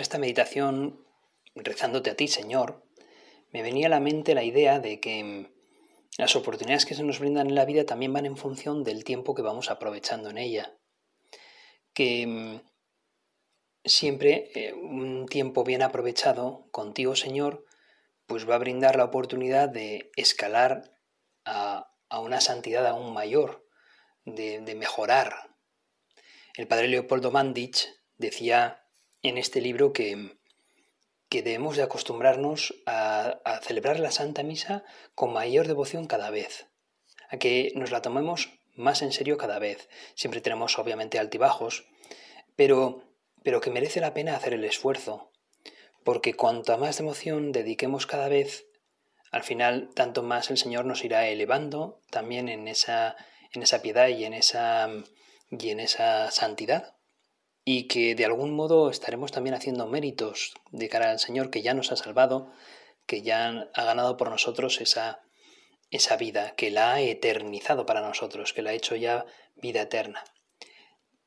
Esta 0.00 0.18
meditación, 0.18 1.04
rezándote 1.54 2.10
a 2.10 2.16
ti, 2.16 2.26
Señor, 2.26 2.82
me 3.52 3.62
venía 3.62 3.88
a 3.88 3.90
la 3.90 4.00
mente 4.00 4.34
la 4.34 4.42
idea 4.42 4.80
de 4.80 5.00
que 5.00 5.22
mm, 5.22 5.52
las 6.16 6.34
oportunidades 6.34 6.86
que 6.86 6.94
se 6.94 7.02
nos 7.02 7.18
brindan 7.18 7.48
en 7.48 7.54
la 7.54 7.66
vida 7.66 7.84
también 7.84 8.12
van 8.12 8.24
en 8.24 8.36
función 8.36 8.84
del 8.84 9.04
tiempo 9.04 9.34
que 9.34 9.42
vamos 9.42 9.70
aprovechando 9.70 10.30
en 10.30 10.38
ella. 10.38 10.76
Que 11.92 12.26
mm, 12.26 12.60
siempre 13.84 14.50
eh, 14.54 14.72
un 14.72 15.26
tiempo 15.26 15.62
bien 15.62 15.82
aprovechado 15.82 16.68
contigo, 16.70 17.14
Señor, 17.14 17.64
pues 18.26 18.48
va 18.48 18.54
a 18.54 18.58
brindar 18.58 18.96
la 18.96 19.04
oportunidad 19.04 19.68
de 19.68 20.10
escalar 20.16 20.96
a, 21.44 21.88
una 22.20 22.40
santidad 22.40 22.86
aún 22.86 23.12
mayor, 23.12 23.66
de, 24.24 24.60
de 24.60 24.74
mejorar. 24.74 25.56
El 26.56 26.68
padre 26.68 26.88
Leopoldo 26.88 27.30
Mandich 27.30 27.88
decía 28.18 28.81
en 29.22 29.38
este 29.38 29.60
libro 29.60 29.92
que, 29.92 30.36
que 31.32 31.42
debemos 31.42 31.76
de 31.76 31.82
acostumbrarnos 31.82 32.74
a, 32.84 33.40
celebrar 33.62 33.98
la 34.00 34.10
Santa 34.10 34.42
Misa 34.42 34.84
con 35.14 35.32
mayor 35.32 35.66
devoción 35.66 36.06
cada 36.06 36.28
vez, 36.30 36.66
a 37.30 37.38
que 37.38 37.72
nos 37.74 37.90
la 37.90 38.02
tomemos 38.02 38.50
más 38.74 39.00
en 39.00 39.12
serio 39.12 39.38
cada 39.38 39.58
vez. 39.58 39.88
Siempre 40.14 40.40
tenemos 40.40 40.78
obviamente 40.78 41.18
altibajos, 41.18 41.86
pero, 42.56 43.04
pero 43.42 43.62
que 43.62 43.70
merece 43.70 44.00
la 44.00 44.12
pena 44.12 44.36
hacer 44.36 44.54
el 44.54 44.64
esfuerzo, 44.64 45.30
porque 46.04 46.34
cuanto 46.34 46.76
más 46.76 46.98
devoción 46.98 47.52
dediquemos 47.52 48.06
cada 48.06 48.28
vez, 48.28 48.66
al 49.30 49.42
final 49.42 49.88
tanto 49.94 50.22
más 50.22 50.50
el 50.50 50.58
Señor 50.58 50.84
nos 50.84 51.04
irá 51.04 51.26
elevando 51.28 52.02
también 52.10 52.50
en 52.50 52.68
esa, 52.68 53.16
en 53.52 53.62
esa 53.62 53.80
piedad 53.80 54.08
y 54.08 54.24
en 54.24 54.34
esa, 54.34 54.90
y 55.50 55.70
en 55.70 55.80
esa 55.80 56.30
santidad 56.30 56.96
y 57.64 57.86
que 57.88 58.14
de 58.14 58.24
algún 58.24 58.54
modo 58.54 58.90
estaremos 58.90 59.32
también 59.32 59.54
haciendo 59.54 59.86
méritos 59.86 60.54
de 60.70 60.88
cara 60.88 61.10
al 61.10 61.18
Señor 61.18 61.50
que 61.50 61.62
ya 61.62 61.74
nos 61.74 61.92
ha 61.92 61.96
salvado, 61.96 62.52
que 63.06 63.22
ya 63.22 63.68
ha 63.74 63.84
ganado 63.84 64.16
por 64.16 64.30
nosotros 64.30 64.80
esa, 64.80 65.22
esa 65.90 66.16
vida, 66.16 66.54
que 66.56 66.70
la 66.70 66.94
ha 66.94 67.00
eternizado 67.00 67.86
para 67.86 68.00
nosotros, 68.00 68.52
que 68.52 68.62
la 68.62 68.70
ha 68.70 68.74
hecho 68.74 68.96
ya 68.96 69.26
vida 69.56 69.82
eterna. 69.82 70.24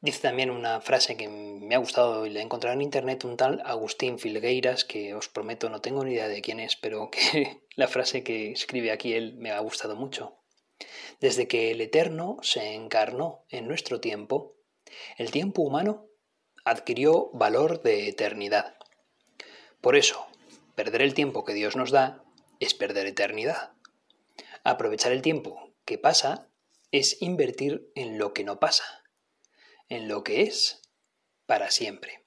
Dice 0.02 0.22
también 0.22 0.52
una 0.52 0.82
frase 0.82 1.18
que 1.18 1.28
me 1.28 1.74
ha 1.74 1.80
gustado 1.80 2.26
y 2.26 2.30
la 2.30 2.40
he 2.40 2.44
encontrado 2.44 2.76
en 2.76 2.82
internet 2.82 3.24
un 3.24 3.38
tal 3.38 3.62
Agustín 3.66 4.20
Filgueiras, 4.20 4.86
que 4.86 5.16
os 5.16 5.30
prometo 5.30 5.70
no 5.70 5.82
tengo 5.82 6.04
ni 6.04 6.14
idea 6.14 6.28
de 6.28 6.42
quién 6.42 6.60
es, 6.60 6.76
pero 6.76 7.10
que 7.10 7.62
la 7.76 7.88
frase 7.88 8.24
que 8.24 8.52
escribe 8.52 8.92
aquí 8.92 9.14
él 9.14 9.36
me 9.38 9.52
ha 9.52 9.60
gustado 9.60 9.96
mucho. 9.96 10.38
Desde 11.22 11.48
que 11.48 11.72
el 11.72 11.82
Eterno 11.82 12.38
se 12.42 12.74
encarnó 12.74 13.46
en 13.50 13.68
nuestro 13.68 14.02
tiempo, 14.02 14.58
el 15.18 15.32
tiempo 15.32 15.62
humano 15.62 16.08
adquirió 16.66 17.30
valor 17.32 17.82
de 17.84 18.10
eternidad. 18.10 18.76
Por 19.80 19.96
eso, 19.96 20.28
perder 20.76 21.04
el 21.04 21.14
tiempo 21.14 21.46
que 21.46 21.54
Dios 21.54 21.76
nos 21.76 21.92
da 21.92 22.24
es 22.60 22.74
perder 22.74 23.06
eternidad. 23.06 23.72
Aprovechar 24.64 25.12
el 25.12 25.22
tiempo 25.22 25.72
que 25.86 25.98
pasa 25.98 26.50
es 26.92 27.22
invertir 27.22 27.92
en 27.96 28.18
lo 28.18 28.34
que 28.34 28.44
no 28.44 28.60
pasa, 28.60 29.04
en 29.90 30.08
lo 30.08 30.24
que 30.24 30.42
es 30.42 30.82
para 31.46 31.70
siempre. 31.70 32.26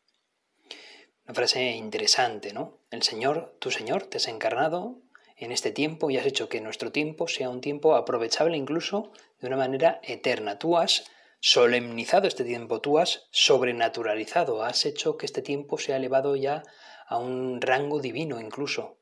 Una 1.25 1.35
frase 1.35 1.73
interesante, 1.73 2.53
¿no? 2.53 2.79
El 2.91 3.03
Señor, 3.03 3.57
tu 3.59 3.71
Señor, 3.71 4.05
te 4.05 4.19
has 4.19 4.29
encarnado 4.29 5.03
en 5.37 5.53
este 5.53 5.73
tiempo 5.73 6.11
y 6.11 6.17
has 6.17 6.27
hecho 6.27 6.49
que 6.49 6.61
nuestro 6.61 6.93
tiempo 6.93 7.29
sea 7.29 7.51
un 7.51 7.61
tiempo 7.61 7.97
aprovechable 7.97 8.57
incluso 8.57 9.13
de 9.41 9.49
una 9.49 9.57
manera 9.57 10.01
eterna. 10.03 10.59
Tú 10.59 10.77
has 10.77 11.05
solemnizado 11.41 12.27
este 12.27 12.45
tiempo, 12.45 12.81
tú 12.81 12.99
has 12.99 13.29
sobrenaturalizado, 13.31 14.63
has 14.63 14.85
hecho 14.87 15.17
que 15.17 15.27
este 15.27 15.43
tiempo 15.43 15.79
sea 15.79 15.97
elevado 15.97 16.37
ya 16.37 16.63
a 17.07 17.19
un 17.19 17.61
rango 17.61 18.01
divino 18.01 18.41
incluso. 18.41 18.99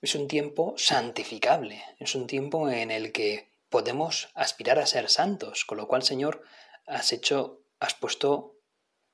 Es 0.00 0.14
un 0.14 0.28
tiempo 0.28 0.74
santificable, 0.76 1.82
es 1.98 2.14
un 2.14 2.26
tiempo 2.26 2.68
en 2.68 2.90
el 2.90 3.10
que 3.10 3.54
podemos 3.70 4.28
aspirar 4.34 4.78
a 4.78 4.86
ser 4.86 5.08
santos, 5.08 5.64
con 5.64 5.78
lo 5.78 5.88
cual, 5.88 6.02
Señor, 6.02 6.42
has 6.86 7.12
hecho, 7.12 7.62
has 7.80 7.94
puesto 7.94 8.58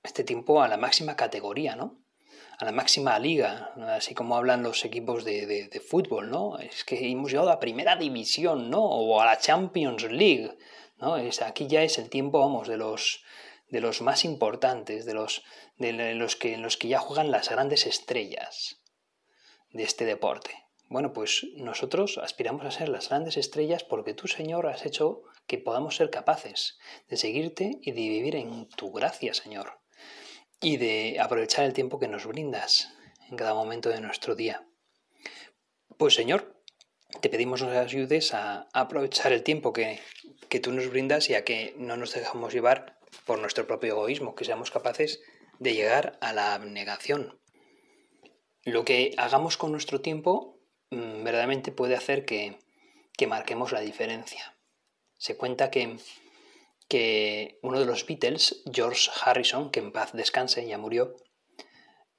este 0.03 0.25
tiempo 0.25 0.63
a 0.63 0.69
la 0.69 0.77
máxima 0.77 1.17
categoría, 1.17 1.77
¿no? 1.77 2.03
A 2.59 2.65
la 2.65 2.73
máxima 2.73 3.19
liga, 3.19 3.73
así 3.89 4.15
como 4.15 4.37
hablan 4.37 4.63
los 4.63 4.85
equipos 4.85 5.25
de, 5.25 5.47
de, 5.47 5.81
fútbol, 5.81 6.31
¿no? 6.31 6.59
Es 6.59 6.85
que 6.85 7.11
hemos 7.11 7.31
llegado 7.31 7.51
a 7.51 7.61
primera 7.61 7.97
división, 7.97 8.69
¿no? 8.69 8.85
O 8.85 9.21
a 9.21 9.27
la 9.27 9.39
Champions 9.39 10.03
League, 10.11 10.59
aquí 11.45 11.67
ya 11.67 11.83
es 11.83 11.99
el 11.99 12.11
tiempo, 12.11 12.41
vamos, 12.41 12.69
de 12.69 12.77
los, 12.77 13.23
de 13.69 13.81
los 13.81 14.03
más 14.03 14.25
importantes, 14.25 15.05
de 15.05 15.15
los, 15.15 15.43
de 15.79 16.15
los, 16.15 16.37
que, 16.37 16.57
los 16.57 16.77
que 16.77 16.89
ya 16.89 16.99
juegan 16.99 17.31
las 17.31 17.49
grandes 17.49 17.87
estrellas 17.87 18.81
de 19.73 19.83
este 19.83 20.05
deporte. 20.05 20.51
Bueno, 20.89 21.13
pues 21.13 21.47
nosotros 21.55 22.19
aspiramos 22.19 22.67
a 22.67 22.73
ser 22.73 22.89
las 22.89 23.09
grandes 23.09 23.37
estrellas 23.37 23.85
porque 23.85 24.13
tú, 24.13 24.27
Señor, 24.27 24.67
has 24.67 24.85
hecho 24.85 25.23
que 25.47 25.59
podamos 25.59 25.97
ser 25.97 26.11
capaces 26.11 26.79
de 27.09 27.17
seguirte 27.17 27.79
y 27.83 27.93
de 27.93 28.01
vivir 28.01 28.35
en 28.35 28.69
tu 28.69 28.91
gracia, 28.91 29.33
Señor, 29.33 29.81
y 30.61 30.79
de 30.79 31.19
aprovechar 31.21 31.65
el 31.65 31.75
tiempo 31.75 32.01
que 32.01 32.09
nos 32.09 32.27
brindas 32.27 32.93
en 33.29 33.37
cada 33.37 33.55
momento 33.55 33.89
de 33.89 34.01
nuestro 34.01 34.35
día. 34.35 34.67
Pues, 35.97 36.15
Señor, 36.15 36.60
te 37.21 37.29
pedimos 37.29 37.63
nos 37.63 37.77
ayudes 37.77 38.35
a 38.35 38.69
aprovechar 38.73 39.33
el 39.33 39.43
tiempo 39.43 39.73
que, 39.73 40.01
que 40.49 40.61
tú 40.61 40.73
nos 40.73 40.89
brindas 40.89 41.31
y 41.31 41.35
a 41.35 41.45
que 41.45 41.75
no 41.77 41.97
nos 41.97 42.15
dejamos 42.15 42.53
llevar 42.53 42.99
por 43.25 43.39
nuestro 43.39 43.67
propio 43.67 43.93
egoísmo, 43.93 44.35
que 44.35 44.45
seamos 44.45 44.71
capaces 44.71 45.21
de 45.59 45.75
llegar 45.75 46.19
a 46.21 46.33
la 46.33 46.55
abnegación. 46.55 47.41
Lo 48.65 48.85
que 48.85 49.15
hagamos 49.17 49.57
con 49.57 49.73
nuestro 49.73 50.01
tiempo 50.01 50.61
mm, 50.91 51.25
verdaderamente 51.25 51.73
puede 51.73 51.97
hacer 51.97 52.25
que, 52.25 52.59
marquemos 53.29 53.71
la 53.71 53.81
diferencia. 53.81 54.57
Se 55.19 55.37
cuenta 55.37 55.71
que, 55.71 55.99
que, 56.89 57.59
uno 57.63 57.79
de 57.79 57.85
los 57.85 58.07
Beatles, 58.07 58.63
George 58.73 59.11
Harrison, 59.23 59.71
que 59.71 59.81
en 59.81 59.93
paz 59.93 60.15
descanse, 60.15 60.67
ya 60.67 60.79
murió, 60.79 61.17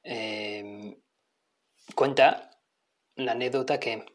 eh, 0.04 0.96
cuenta 1.96 2.52
la 3.16 3.32
anécdota 3.32 3.80
que, 3.80 4.06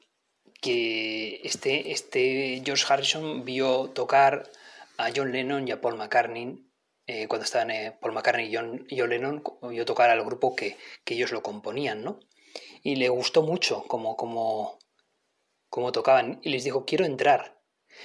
que 0.67 1.41
este, 1.45 1.93
este 1.93 2.61
George 2.65 2.85
Harrison 2.89 3.45
vio 3.45 3.91
tocar 3.91 4.51
a 4.97 5.11
John 5.15 5.31
Lennon 5.31 5.69
y 5.69 5.71
a 5.71 5.81
Paul 5.81 5.97
McCartney 5.97 6.67
eh, 7.07 7.29
cuando 7.29 7.45
estaban 7.45 7.71
eh, 7.71 7.97
Paul 8.01 8.15
McCartney 8.15 8.53
y 8.53 8.57
John, 8.57 8.87
Lennon, 8.91 9.45
yo 9.73 9.85
tocar 9.85 10.11
al 10.11 10.25
grupo 10.25 10.57
que, 10.57 10.77
ellos 11.07 11.31
lo 11.31 11.41
componían, 11.41 12.03
¿no? 12.03 12.19
Y 12.83 12.97
le 12.97 13.09
gustó 13.09 13.43
mucho 13.43 13.85
como, 13.85 14.17
como, 14.17 14.81
como 15.69 15.93
tocaban 15.93 16.41
y 16.43 16.49
les 16.49 16.65
dijo, 16.65 16.85
quiero 16.85 17.05
entrar, 17.05 17.61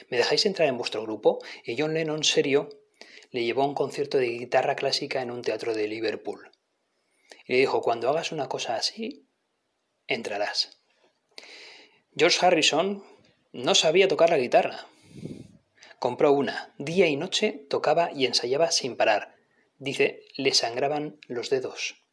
¿me 0.10 0.18
dejáis 0.18 0.46
entrar 0.46 0.68
en 0.68 0.78
vuestro 0.78 1.02
grupo? 1.02 1.40
Y 1.66 1.76
John 1.80 1.96
Lennon, 1.96 2.24
serio, 2.24 2.70
le 3.32 3.44
llevó 3.44 3.64
a 3.64 3.68
un 3.68 3.74
concierto 3.74 4.20
de 4.20 4.28
guitarra 4.28 4.76
clásica 4.76 5.24
en 5.24 5.32
un 5.32 5.42
teatro 5.42 5.74
de 5.74 5.88
Liverpool. 5.88 6.52
Y 7.48 7.54
le 7.54 7.60
dijo, 7.60 7.82
cuando 7.82 8.08
hagas 8.08 8.32
una 8.32 8.48
cosa 8.48 8.76
así, 8.76 9.28
entrarás. 10.06 10.81
George 12.16 12.46
Harrison 12.46 13.04
no 13.54 13.76
sabía 13.76 14.08
tocar 14.08 14.30
la 14.30 14.38
guitarra, 14.38 14.88
Compró 16.02 16.32
una. 16.32 16.74
Día 16.80 17.06
y 17.06 17.16
noche 17.16 17.68
tocaba 17.70 18.10
y 18.12 18.26
ensayaba 18.26 18.72
sin 18.72 18.98
parar. 18.98 19.36
Dice, 19.78 20.24
le 20.36 20.52
sangraban 20.56 21.20
los 21.28 21.52
dedos. 21.52 22.04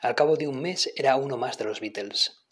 Al 0.00 0.14
cabo 0.14 0.36
de 0.36 0.46
un 0.46 0.62
mes 0.62 0.92
era 0.94 1.16
uno 1.16 1.36
más 1.36 1.58
de 1.58 1.64
los 1.64 1.80
Beatles. 1.80 2.44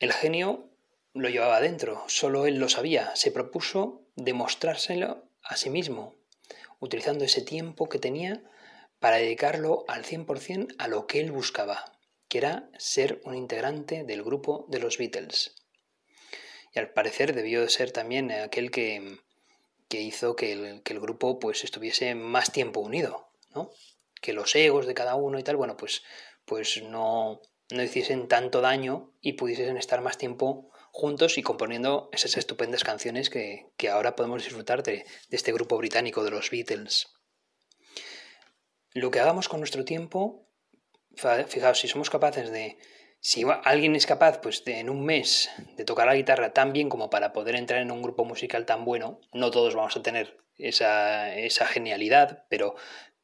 El 0.00 0.12
genio 0.12 0.68
lo 1.14 1.28
llevaba 1.28 1.60
dentro, 1.60 2.02
solo 2.08 2.44
él 2.44 2.56
lo 2.56 2.68
sabía. 2.68 3.14
Se 3.14 3.30
propuso 3.30 4.02
demostrárselo 4.16 5.30
a 5.44 5.56
sí 5.56 5.70
mismo, 5.70 6.16
utilizando 6.80 7.24
ese 7.24 7.42
tiempo 7.42 7.88
que 7.88 8.00
tenía 8.00 8.42
para 8.98 9.18
dedicarlo 9.18 9.84
al 9.86 10.04
100% 10.04 10.74
a 10.76 10.88
lo 10.88 11.06
que 11.06 11.20
él 11.20 11.30
buscaba, 11.30 11.99
que 12.30 12.38
era 12.38 12.70
ser 12.78 13.20
un 13.24 13.34
integrante 13.34 14.04
del 14.04 14.22
grupo 14.22 14.64
de 14.70 14.78
los 14.78 14.96
Beatles 14.96 15.60
y 16.72 16.78
al 16.78 16.92
parecer 16.92 17.34
debió 17.34 17.62
de 17.62 17.68
ser 17.68 17.90
también 17.90 18.30
aquel 18.30 18.70
que, 18.70 19.18
hizo 19.90 20.36
que 20.36 20.52
el, 20.52 21.00
grupo 21.00 21.38
pues 21.38 21.64
estuviese 21.64 22.14
más 22.14 22.52
tiempo 22.52 22.80
unido, 22.80 23.28
¿no? 23.54 23.70
Que 24.20 24.32
los 24.32 24.54
egos 24.54 24.86
de 24.86 24.94
cada 24.94 25.14
uno 25.16 25.38
y 25.38 25.42
tal, 25.42 25.56
bueno, 25.56 25.76
pues, 25.76 26.02
pues 26.44 26.82
no, 26.82 27.40
no 27.70 27.82
hiciesen 27.82 28.28
tanto 28.28 28.60
daño 28.60 29.12
y 29.20 29.32
pudiesen 29.32 29.76
estar 29.76 30.00
más 30.00 30.18
tiempo 30.18 30.70
juntos 30.92 31.38
y 31.38 31.42
componiendo 31.42 32.08
esas 32.12 32.36
estupendas 32.36 32.84
canciones 32.84 33.30
que, 33.30 33.72
ahora 33.90 34.14
podemos 34.14 34.44
disfrutar 34.44 34.82
de, 34.82 34.92
de, 35.28 35.36
este 35.36 35.52
grupo 35.52 35.76
británico 35.76 36.22
de 36.22 36.30
los 36.30 36.50
Beatles. 36.50 37.08
Lo 38.92 39.10
que 39.10 39.20
hagamos 39.20 39.48
con 39.48 39.60
nuestro 39.60 39.84
tiempo, 39.84 40.49
fijaos, 41.16 41.78
si 41.78 41.88
somos 41.88 42.10
capaces 42.10 42.50
de, 42.50 42.78
si 43.20 43.44
alguien 43.64 43.96
es 43.96 44.06
capaz, 44.06 44.40
pues 44.40 44.62
en 44.66 44.88
un 44.88 45.04
mes, 45.04 45.50
de 45.76 45.84
tocar 45.84 46.06
la 46.06 46.14
guitarra 46.14 46.52
tan 46.52 46.72
bien 46.72 46.88
como 46.88 47.10
para 47.10 47.32
poder 47.32 47.54
entrar 47.54 47.80
en 47.82 47.90
un 47.90 48.02
grupo 48.02 48.24
musical 48.24 48.64
tan 48.64 48.84
bueno, 48.84 49.20
no 49.32 49.50
todos 49.50 49.74
vamos 49.74 49.96
a 49.96 50.02
tener 50.02 50.38
esa, 50.56 51.34
esa 51.34 51.66
genialidad, 51.66 52.44
pero 52.48 52.76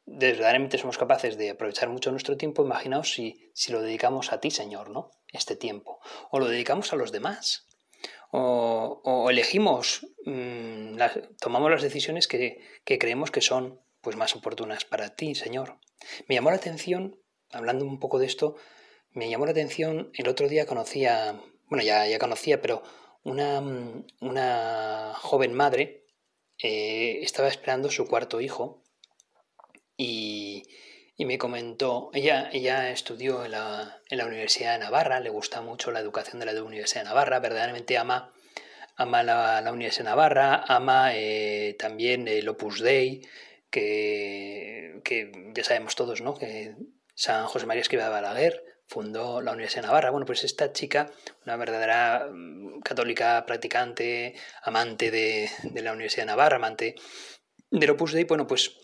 verdaderamente 0.04 0.78
somos 0.78 0.98
capaces 0.98 1.36
de 1.36 1.50
aprovechar 1.50 1.88
mucho 1.88 2.10
nuestro 2.10 2.36
tiempo, 2.36 2.62
imaginaos 2.62 3.12
si, 3.12 3.50
si 3.54 3.72
lo 3.72 3.82
dedicamos 3.82 4.32
a 4.32 4.40
ti, 4.40 4.50
Señor, 4.50 4.90
¿no? 4.90 5.10
Este 5.32 5.56
tiempo. 5.56 6.00
O 6.30 6.38
lo 6.38 6.46
dedicamos 6.46 6.92
a 6.92 6.96
los 6.96 7.10
demás. 7.10 7.66
O, 8.30 9.28
elegimos, 9.30 10.06
mm, 10.24 10.98
tomamos 11.40 11.70
las 11.70 11.82
decisiones 11.82 12.28
que, 12.28 12.60
que 12.84 12.98
creemos 12.98 13.30
que 13.30 13.40
son 13.40 13.80
pues, 14.02 14.16
más 14.16 14.36
oportunas 14.36 14.84
para 14.84 15.16
ti, 15.16 15.34
Señor. 15.34 15.78
Me 16.28 16.34
llamó 16.34 16.50
la 16.50 16.56
atención, 16.56 17.18
hablando 17.52 17.84
un 17.84 17.98
poco 17.98 18.18
de 18.18 18.26
esto, 18.26 18.56
me 19.12 19.30
llamó 19.30 19.46
la 19.46 19.52
atención, 19.52 20.10
el 20.14 20.28
otro 20.28 20.48
día 20.48 20.66
conocía, 20.66 21.40
bueno, 21.68 21.84
ya, 21.84 22.06
ya 22.06 22.18
conocía, 22.18 22.60
pero 22.60 22.82
una, 23.22 23.60
una 24.20 25.12
joven 25.16 25.54
madre 25.54 26.04
eh, 26.62 27.20
estaba 27.22 27.48
esperando 27.48 27.90
su 27.90 28.06
cuarto 28.06 28.40
hijo 28.40 28.82
y, 29.96 30.64
me 31.18 31.38
comentó, 31.38 32.10
ella, 32.12 32.50
ella 32.52 32.90
estudió 32.90 33.44
en 33.44 33.52
la, 33.52 34.00
en 34.10 34.18
la, 34.18 34.26
Universidad 34.26 34.74
de 34.74 34.84
Navarra, 34.84 35.20
le 35.20 35.30
gusta 35.30 35.62
mucho 35.62 35.90
la 35.90 36.00
educación 36.00 36.40
de 36.40 36.46
la 36.46 36.62
Universidad 36.62 37.00
de 37.02 37.08
Navarra, 37.08 37.40
verdaderamente 37.40 37.96
ama, 37.96 38.32
ama 38.96 39.22
la, 39.22 39.72
Universidad 39.72 40.04
de 40.04 40.10
Navarra, 40.10 40.64
ama 40.68 41.10
eh, 41.14 41.74
también 41.78 42.28
el 42.28 42.48
Opus 42.48 42.80
Dei, 42.80 43.26
que, 43.70 45.00
que, 45.04 45.32
ya 45.54 45.64
sabemos 45.64 45.96
todos, 45.96 46.20
¿no? 46.20 46.34
Que 46.34 46.74
San 47.16 47.46
José 47.46 47.64
María 47.64 47.80
Escriba 47.80 48.04
de 48.04 48.10
Balaguer 48.10 48.62
fundó 48.86 49.40
la 49.40 49.52
Universidad 49.52 49.82
de 49.82 49.88
Navarra. 49.88 50.10
Bueno, 50.10 50.26
pues 50.26 50.44
esta 50.44 50.72
chica, 50.72 51.10
una 51.46 51.56
verdadera 51.56 52.28
mm, 52.30 52.80
católica 52.80 53.44
practicante, 53.46 54.34
amante 54.62 55.10
de, 55.10 55.50
la 55.82 55.92
Universidad 55.92 56.22
de 56.22 56.26
Navarra, 56.26 56.56
amante 56.56 56.94
del 57.70 57.90
Opus 57.90 58.12
Dei, 58.12 58.24
bueno, 58.24 58.46
pues, 58.46 58.76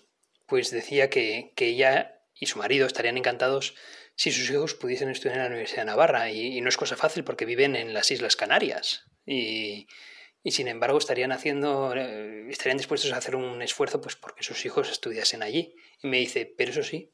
pues 0.47 0.71
decía 0.71 1.11
que, 1.11 1.53
ella 1.57 2.21
y 2.35 2.47
su 2.47 2.59
marido 2.59 2.87
estarían 2.87 3.19
encantados 3.19 3.75
si 4.17 4.33
sus 4.33 4.51
hijos 4.51 4.75
pudiesen 4.75 5.11
estudiar 5.11 5.37
en 5.37 5.43
la 5.43 5.49
Universidad 5.49 5.83
de 5.83 5.87
Navarra. 5.87 6.31
Y, 6.31 6.59
no 6.63 6.71
es 6.71 6.79
cosa 6.79 6.97
fácil 6.97 7.25
porque 7.25 7.45
viven 7.45 7.77
en 7.77 7.93
las 7.93 8.11
Islas 8.11 8.35
Canarias. 8.35 9.05
Y, 9.27 9.87
y 10.43 10.53
sin 10.53 10.69
embargo 10.69 10.97
estarían 10.97 11.33
haciendo, 11.33 11.95
eh, 11.95 12.47
estarían 12.49 12.79
dispuestos 12.79 13.13
a 13.13 13.19
hacer 13.19 13.37
un 13.37 13.61
esfuerzo 13.61 14.01
pues 14.01 14.17
porque 14.17 14.43
sus 14.43 14.65
hijos 14.65 14.91
estudiasen 14.91 15.43
allí. 15.43 15.77
Y 16.03 16.09
me 16.09 16.17
dice, 16.17 16.53
pero 16.57 16.71
eso 16.71 16.83
sí, 16.83 17.11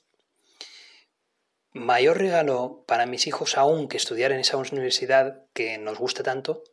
mayor 1.79 2.19
regalo 2.19 2.85
para 2.87 3.07
mis 3.07 3.27
hijos 3.27 3.57
aún 3.57 3.89
que 3.89 3.97
estudiar 3.97 4.33
en 4.33 4.41
esa 4.41 4.57
universidad 4.57 5.47
que 5.55 5.79
nos 5.79 5.99
gusta 5.99 6.23
tanto, 6.23 6.65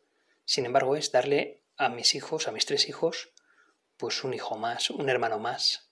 sin 0.45 0.65
embargo, 0.65 0.95
es 0.95 1.11
darle 1.11 1.63
a 1.77 1.89
mis 1.89 2.15
hijos, 2.15 2.47
a 2.47 2.51
mis 2.51 2.65
tres 2.65 2.87
hijos, 2.87 3.29
pues 3.97 4.23
un 4.23 4.33
hijo 4.33 4.57
más, 4.57 4.89
un 4.89 5.09
hermano 5.09 5.39
más. 5.39 5.89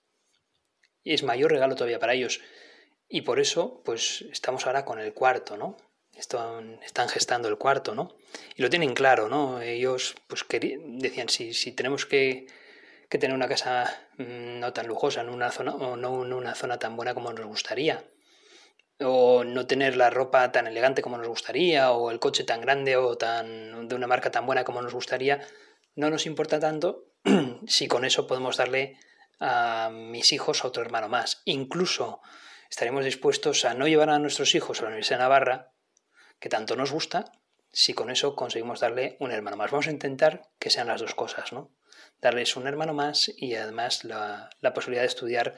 Y 1.02 1.14
es 1.14 1.22
mayor 1.22 1.50
regalo 1.50 1.74
todavía 1.74 1.98
para 1.98 2.14
ellos. 2.14 2.40
Y 3.08 3.22
por 3.22 3.40
eso, 3.40 3.82
pues 3.84 4.22
estamos 4.32 4.66
ahora 4.66 4.84
con 4.84 4.98
el 4.98 5.12
cuarto, 5.12 5.56
¿no? 5.56 5.76
Están, 6.14 6.80
están 6.84 7.08
gestando 7.08 7.48
el 7.48 7.58
cuarto, 7.58 7.94
¿no? 7.94 8.14
Y 8.54 8.62
lo 8.62 8.70
tienen 8.70 8.94
claro, 8.94 9.28
¿no? 9.28 9.60
Ellos, 9.60 10.14
pues 10.28 10.46
decían, 10.48 11.28
si, 11.28 11.52
si 11.52 11.72
tenemos 11.72 12.06
que, 12.06 12.46
que 13.08 13.18
tener 13.18 13.34
una 13.34 13.48
casa 13.48 14.08
mm, 14.16 14.60
no 14.60 14.72
tan 14.72 14.86
lujosa 14.86 15.20
en 15.22 15.28
una 15.28 15.50
zona, 15.50 15.74
o 15.74 15.96
no 15.96 16.24
en 16.24 16.32
una 16.32 16.54
zona 16.54 16.78
tan 16.78 16.96
buena 16.96 17.14
como 17.14 17.32
nos 17.32 17.46
gustaría, 17.46 18.04
o 19.04 19.44
no 19.44 19.66
tener 19.66 19.96
la 19.96 20.10
ropa 20.10 20.50
tan 20.52 20.66
elegante 20.66 21.02
como 21.02 21.18
nos 21.18 21.28
gustaría, 21.28 21.92
o 21.92 22.10
el 22.10 22.20
coche 22.20 22.44
tan 22.44 22.60
grande 22.60 22.96
o 22.96 23.16
tan 23.16 23.88
de 23.88 23.94
una 23.94 24.06
marca 24.06 24.30
tan 24.30 24.46
buena 24.46 24.64
como 24.64 24.82
nos 24.82 24.94
gustaría, 24.94 25.46
no 25.94 26.10
nos 26.10 26.26
importa 26.26 26.58
tanto 26.58 27.06
si 27.66 27.88
con 27.88 28.04
eso 28.04 28.26
podemos 28.26 28.56
darle 28.56 28.98
a 29.40 29.90
mis 29.92 30.32
hijos 30.32 30.64
a 30.64 30.68
otro 30.68 30.82
hermano 30.82 31.08
más. 31.08 31.42
Incluso 31.44 32.20
estaremos 32.70 33.04
dispuestos 33.04 33.64
a 33.64 33.74
no 33.74 33.86
llevar 33.86 34.10
a 34.10 34.18
nuestros 34.18 34.54
hijos 34.54 34.78
a 34.78 34.82
la 34.82 34.88
Universidad 34.88 35.18
de 35.18 35.22
Navarra, 35.24 35.72
que 36.40 36.48
tanto 36.48 36.76
nos 36.76 36.92
gusta, 36.92 37.32
si 37.72 37.92
con 37.92 38.10
eso 38.10 38.36
conseguimos 38.36 38.80
darle 38.80 39.16
un 39.20 39.32
hermano 39.32 39.56
más. 39.56 39.70
Vamos 39.70 39.88
a 39.88 39.92
intentar 39.92 40.48
que 40.58 40.70
sean 40.70 40.86
las 40.86 41.00
dos 41.00 41.14
cosas, 41.14 41.52
¿no? 41.52 41.72
Darles 42.20 42.56
un 42.56 42.66
hermano 42.66 42.94
más 42.94 43.30
y 43.36 43.54
además 43.56 44.04
la, 44.04 44.50
posibilidad 44.74 45.02
de 45.02 45.08
estudiar 45.08 45.56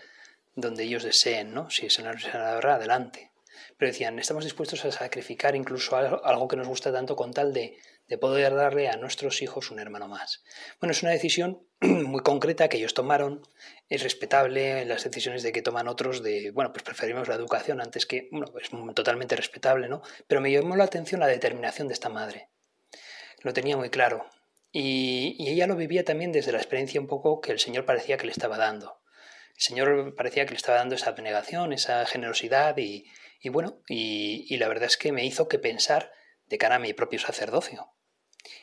donde 0.55 0.85
ellos 0.85 1.05
deseen, 1.05 1.53
¿no? 1.53 1.71
Si 1.71 1.87
es 1.87 1.99
en 1.99 2.07
la 2.07 2.13
universidad 2.13 2.67
adelante. 2.67 3.33
Pero 3.77 3.91
decían, 3.91 4.19
estamos 4.19 4.45
dispuestos 4.45 4.85
a 4.85 4.93
sacrificar 4.93 5.55
incluso 5.55 5.97
algo 5.97 6.49
que 6.49 6.57
nos 6.57 6.69
gusta 6.69 6.93
tanto 6.93 7.17
con 7.17 7.33
tal 7.33 7.53
de 7.53 7.79
de 8.09 8.19
poder 8.19 8.55
darle 8.55 8.89
a 8.89 8.97
nuestros 8.97 9.43
hijos 9.43 9.71
un 9.71 9.81
hermano 9.81 10.09
más. 10.09 10.45
Bueno, 10.81 10.93
es 10.93 11.03
una 11.03 11.13
decisión 11.13 11.67
muy 11.81 12.23
concreta 12.23 12.69
que 12.69 12.77
ellos 12.77 12.95
tomaron, 12.95 13.47
es 13.89 14.03
respetable 14.03 14.85
las 14.85 15.05
decisiones 15.05 15.43
de 15.43 15.53
que 15.53 15.63
toman 15.63 15.89
otros 15.89 16.23
de, 16.23 16.51
bueno, 16.53 16.73
pues 16.73 16.83
preferimos 16.83 17.29
la 17.29 17.35
educación 17.35 17.81
antes 17.81 18.07
que, 18.07 18.29
bueno, 18.31 18.47
es 18.61 18.71
totalmente 18.95 19.37
respetable, 19.37 19.89
¿no? 19.89 20.03
Pero 20.27 20.41
me 20.41 20.53
llamó 20.53 20.77
la 20.77 20.85
atención 20.85 21.21
la 21.21 21.27
determinación 21.27 21.89
de 21.89 21.95
esta 21.95 22.09
madre. 22.09 22.49
Lo 23.43 23.53
tenía 23.53 23.77
muy 23.77 23.91
claro. 23.91 24.27
Y, 24.73 25.37
ella 25.49 25.67
lo 25.67 25.77
vivía 25.77 26.05
también 26.05 26.33
desde 26.33 26.53
la 26.53 26.59
experiencia 26.59 27.01
un 27.01 27.07
poco 27.07 27.41
que 27.41 27.53
el 27.53 27.59
Señor 27.59 27.85
parecía 27.85 28.17
que 28.17 28.27
le 28.27 28.33
estaba 28.33 28.57
dando. 28.57 29.01
El 29.55 29.63
Señor 29.63 30.15
parecía 30.15 30.45
que 30.45 30.51
le 30.51 30.57
estaba 30.57 30.79
dando 30.79 30.95
esa 30.95 31.11
abnegación, 31.11 31.73
esa 31.73 32.05
generosidad 32.07 32.77
y, 32.77 33.07
bueno, 33.49 33.83
y, 33.89 34.47
y 34.49 34.59
la 34.59 34.69
verdad 34.69 34.87
es 34.87 34.97
que 34.97 35.13
me 35.13 35.25
hizo 35.25 35.49
que 35.49 35.59
pensar 35.59 36.13
de 36.47 36.59
cara 36.59 36.77
a 36.77 36.81
mi 36.81 36.93
propio 36.93 37.19
sacerdocio. 37.19 37.93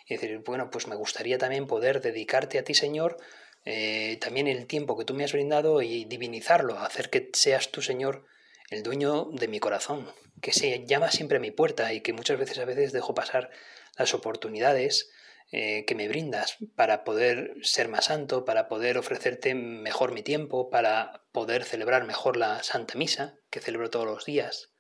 Y 0.08 0.16
decir, 0.16 0.40
bueno, 0.46 0.70
pues 0.70 0.88
me 0.88 0.96
gustaría 0.96 1.38
también 1.38 1.68
poder 1.68 2.02
dedicarte 2.02 2.58
a 2.58 2.64
ti, 2.64 2.74
Señor, 2.74 3.18
eh, 3.66 4.18
también 4.20 4.48
el 4.48 4.68
tiempo 4.68 4.98
que 4.98 5.06
tú 5.06 5.14
me 5.14 5.24
has 5.24 5.32
brindado 5.32 5.82
y 5.82 6.06
divinizarlo, 6.06 6.80
hacer 6.80 7.10
que 7.10 7.30
seas 7.34 7.72
tú, 7.72 7.82
Señor, 7.82 8.26
el 8.70 8.84
dueño 8.84 9.30
de 9.32 9.48
mi 9.48 9.60
corazón, 9.60 10.10
que 10.42 10.52
se 10.52 10.86
llama 10.86 11.12
siempre 11.12 11.38
a 11.38 11.42
mi 11.42 11.52
puerta 11.52 11.94
y 11.94 12.02
que 12.02 12.14
muchas 12.14 12.38
veces 12.38 12.60
a 12.60 12.66
veces 12.66 12.92
dejo 12.92 13.14
pasar 13.14 13.50
las 13.98 14.14
oportunidades 14.14 15.12
eh, 15.52 15.86
que 15.86 15.96
me 15.96 16.08
brindas 16.08 16.58
para 16.76 17.04
poder 17.04 17.54
ser 17.62 17.88
más 17.88 18.06
santo, 18.06 18.44
para 18.44 18.68
poder 18.68 18.98
ofrecerte 18.98 19.54
mejor 19.56 20.12
mi 20.12 20.24
tiempo, 20.24 20.70
para 20.70 21.24
poder 21.32 21.64
celebrar 21.64 22.06
mejor 22.06 22.38
la 22.38 22.64
Santa 22.64 22.98
Misa, 22.98 23.38
que 23.50 23.60
celebro 23.60 23.90
todos 23.90 24.06
los 24.06 24.26
días. 24.26 24.73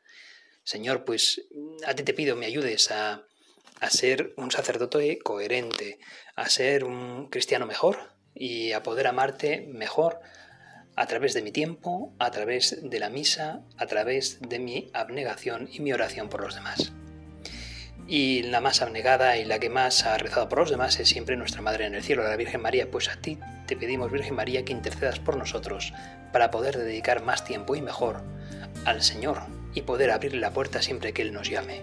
Señor, 0.63 1.03
pues 1.05 1.41
a 1.85 1.93
ti 1.93 2.03
te 2.03 2.13
pido 2.13 2.35
me 2.35 2.45
ayudes 2.45 2.91
a, 2.91 3.23
a 3.79 3.89
ser 3.89 4.33
un 4.37 4.51
sacerdote 4.51 5.19
coherente, 5.19 5.99
a 6.35 6.47
ser 6.47 6.85
un 6.85 7.27
cristiano 7.29 7.65
mejor 7.65 8.13
y 8.33 8.71
a 8.71 8.81
poder 8.81 9.07
amarte 9.07 9.67
mejor 9.71 10.19
a 10.95 11.05
través 11.07 11.33
de 11.33 11.41
mi 11.41 11.51
tiempo, 11.51 12.13
a 12.19 12.31
través 12.31 12.79
de 12.81 12.99
la 12.99 13.09
misa, 13.09 13.61
a 13.77 13.87
través 13.87 14.39
de 14.41 14.59
mi 14.59 14.89
abnegación 14.93 15.67
y 15.71 15.79
mi 15.81 15.91
oración 15.91 16.29
por 16.29 16.41
los 16.41 16.55
demás. 16.55 16.93
Y 18.07 18.43
la 18.43 18.61
más 18.61 18.81
abnegada 18.81 19.37
y 19.37 19.45
la 19.45 19.59
que 19.59 19.69
más 19.69 20.05
ha 20.05 20.17
rezado 20.17 20.49
por 20.49 20.59
los 20.59 20.69
demás 20.69 20.99
es 20.99 21.09
siempre 21.09 21.37
nuestra 21.37 21.61
Madre 21.61 21.85
en 21.85 21.95
el 21.95 22.03
cielo, 22.03 22.23
la 22.23 22.35
Virgen 22.35 22.61
María. 22.61 22.91
Pues 22.91 23.09
a 23.09 23.15
ti 23.15 23.39
te 23.65 23.77
pedimos, 23.77 24.11
Virgen 24.11 24.35
María, 24.35 24.65
que 24.65 24.73
intercedas 24.73 25.19
por 25.19 25.37
nosotros 25.37 25.93
para 26.31 26.51
poder 26.51 26.77
dedicar 26.77 27.23
más 27.23 27.45
tiempo 27.45 27.75
y 27.75 27.81
mejor 27.81 28.21
al 28.85 29.01
Señor 29.01 29.62
y 29.73 29.81
poder 29.81 30.11
abrirle 30.11 30.39
la 30.39 30.51
puerta 30.51 30.81
siempre 30.81 31.13
que 31.13 31.21
Él 31.21 31.33
nos 31.33 31.49
llame. 31.49 31.81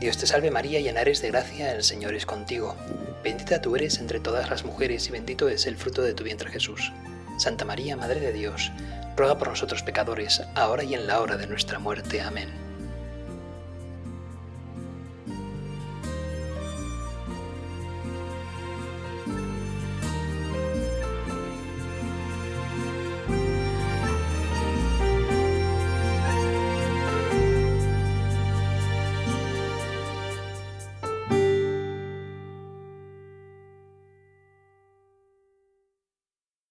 Dios 0.00 0.18
te 0.18 0.26
salve 0.26 0.50
María, 0.50 0.80
llena 0.80 1.02
eres 1.02 1.22
de 1.22 1.30
gracia, 1.30 1.72
el 1.72 1.84
Señor 1.84 2.14
es 2.14 2.26
contigo. 2.26 2.76
Bendita 3.22 3.62
tú 3.62 3.76
eres 3.76 3.98
entre 3.98 4.18
todas 4.18 4.50
las 4.50 4.64
mujeres 4.64 5.06
y 5.08 5.12
bendito 5.12 5.48
es 5.48 5.66
el 5.66 5.76
fruto 5.76 6.02
de 6.02 6.14
tu 6.14 6.24
vientre 6.24 6.50
Jesús. 6.50 6.92
Santa 7.38 7.64
María, 7.64 7.96
Madre 7.96 8.20
de 8.20 8.32
Dios, 8.32 8.72
ruega 9.16 9.38
por 9.38 9.48
nosotros 9.48 9.82
pecadores, 9.82 10.42
ahora 10.54 10.84
y 10.84 10.94
en 10.94 11.06
la 11.06 11.20
hora 11.20 11.36
de 11.36 11.46
nuestra 11.46 11.78
muerte. 11.78 12.20
Amén. 12.20 12.61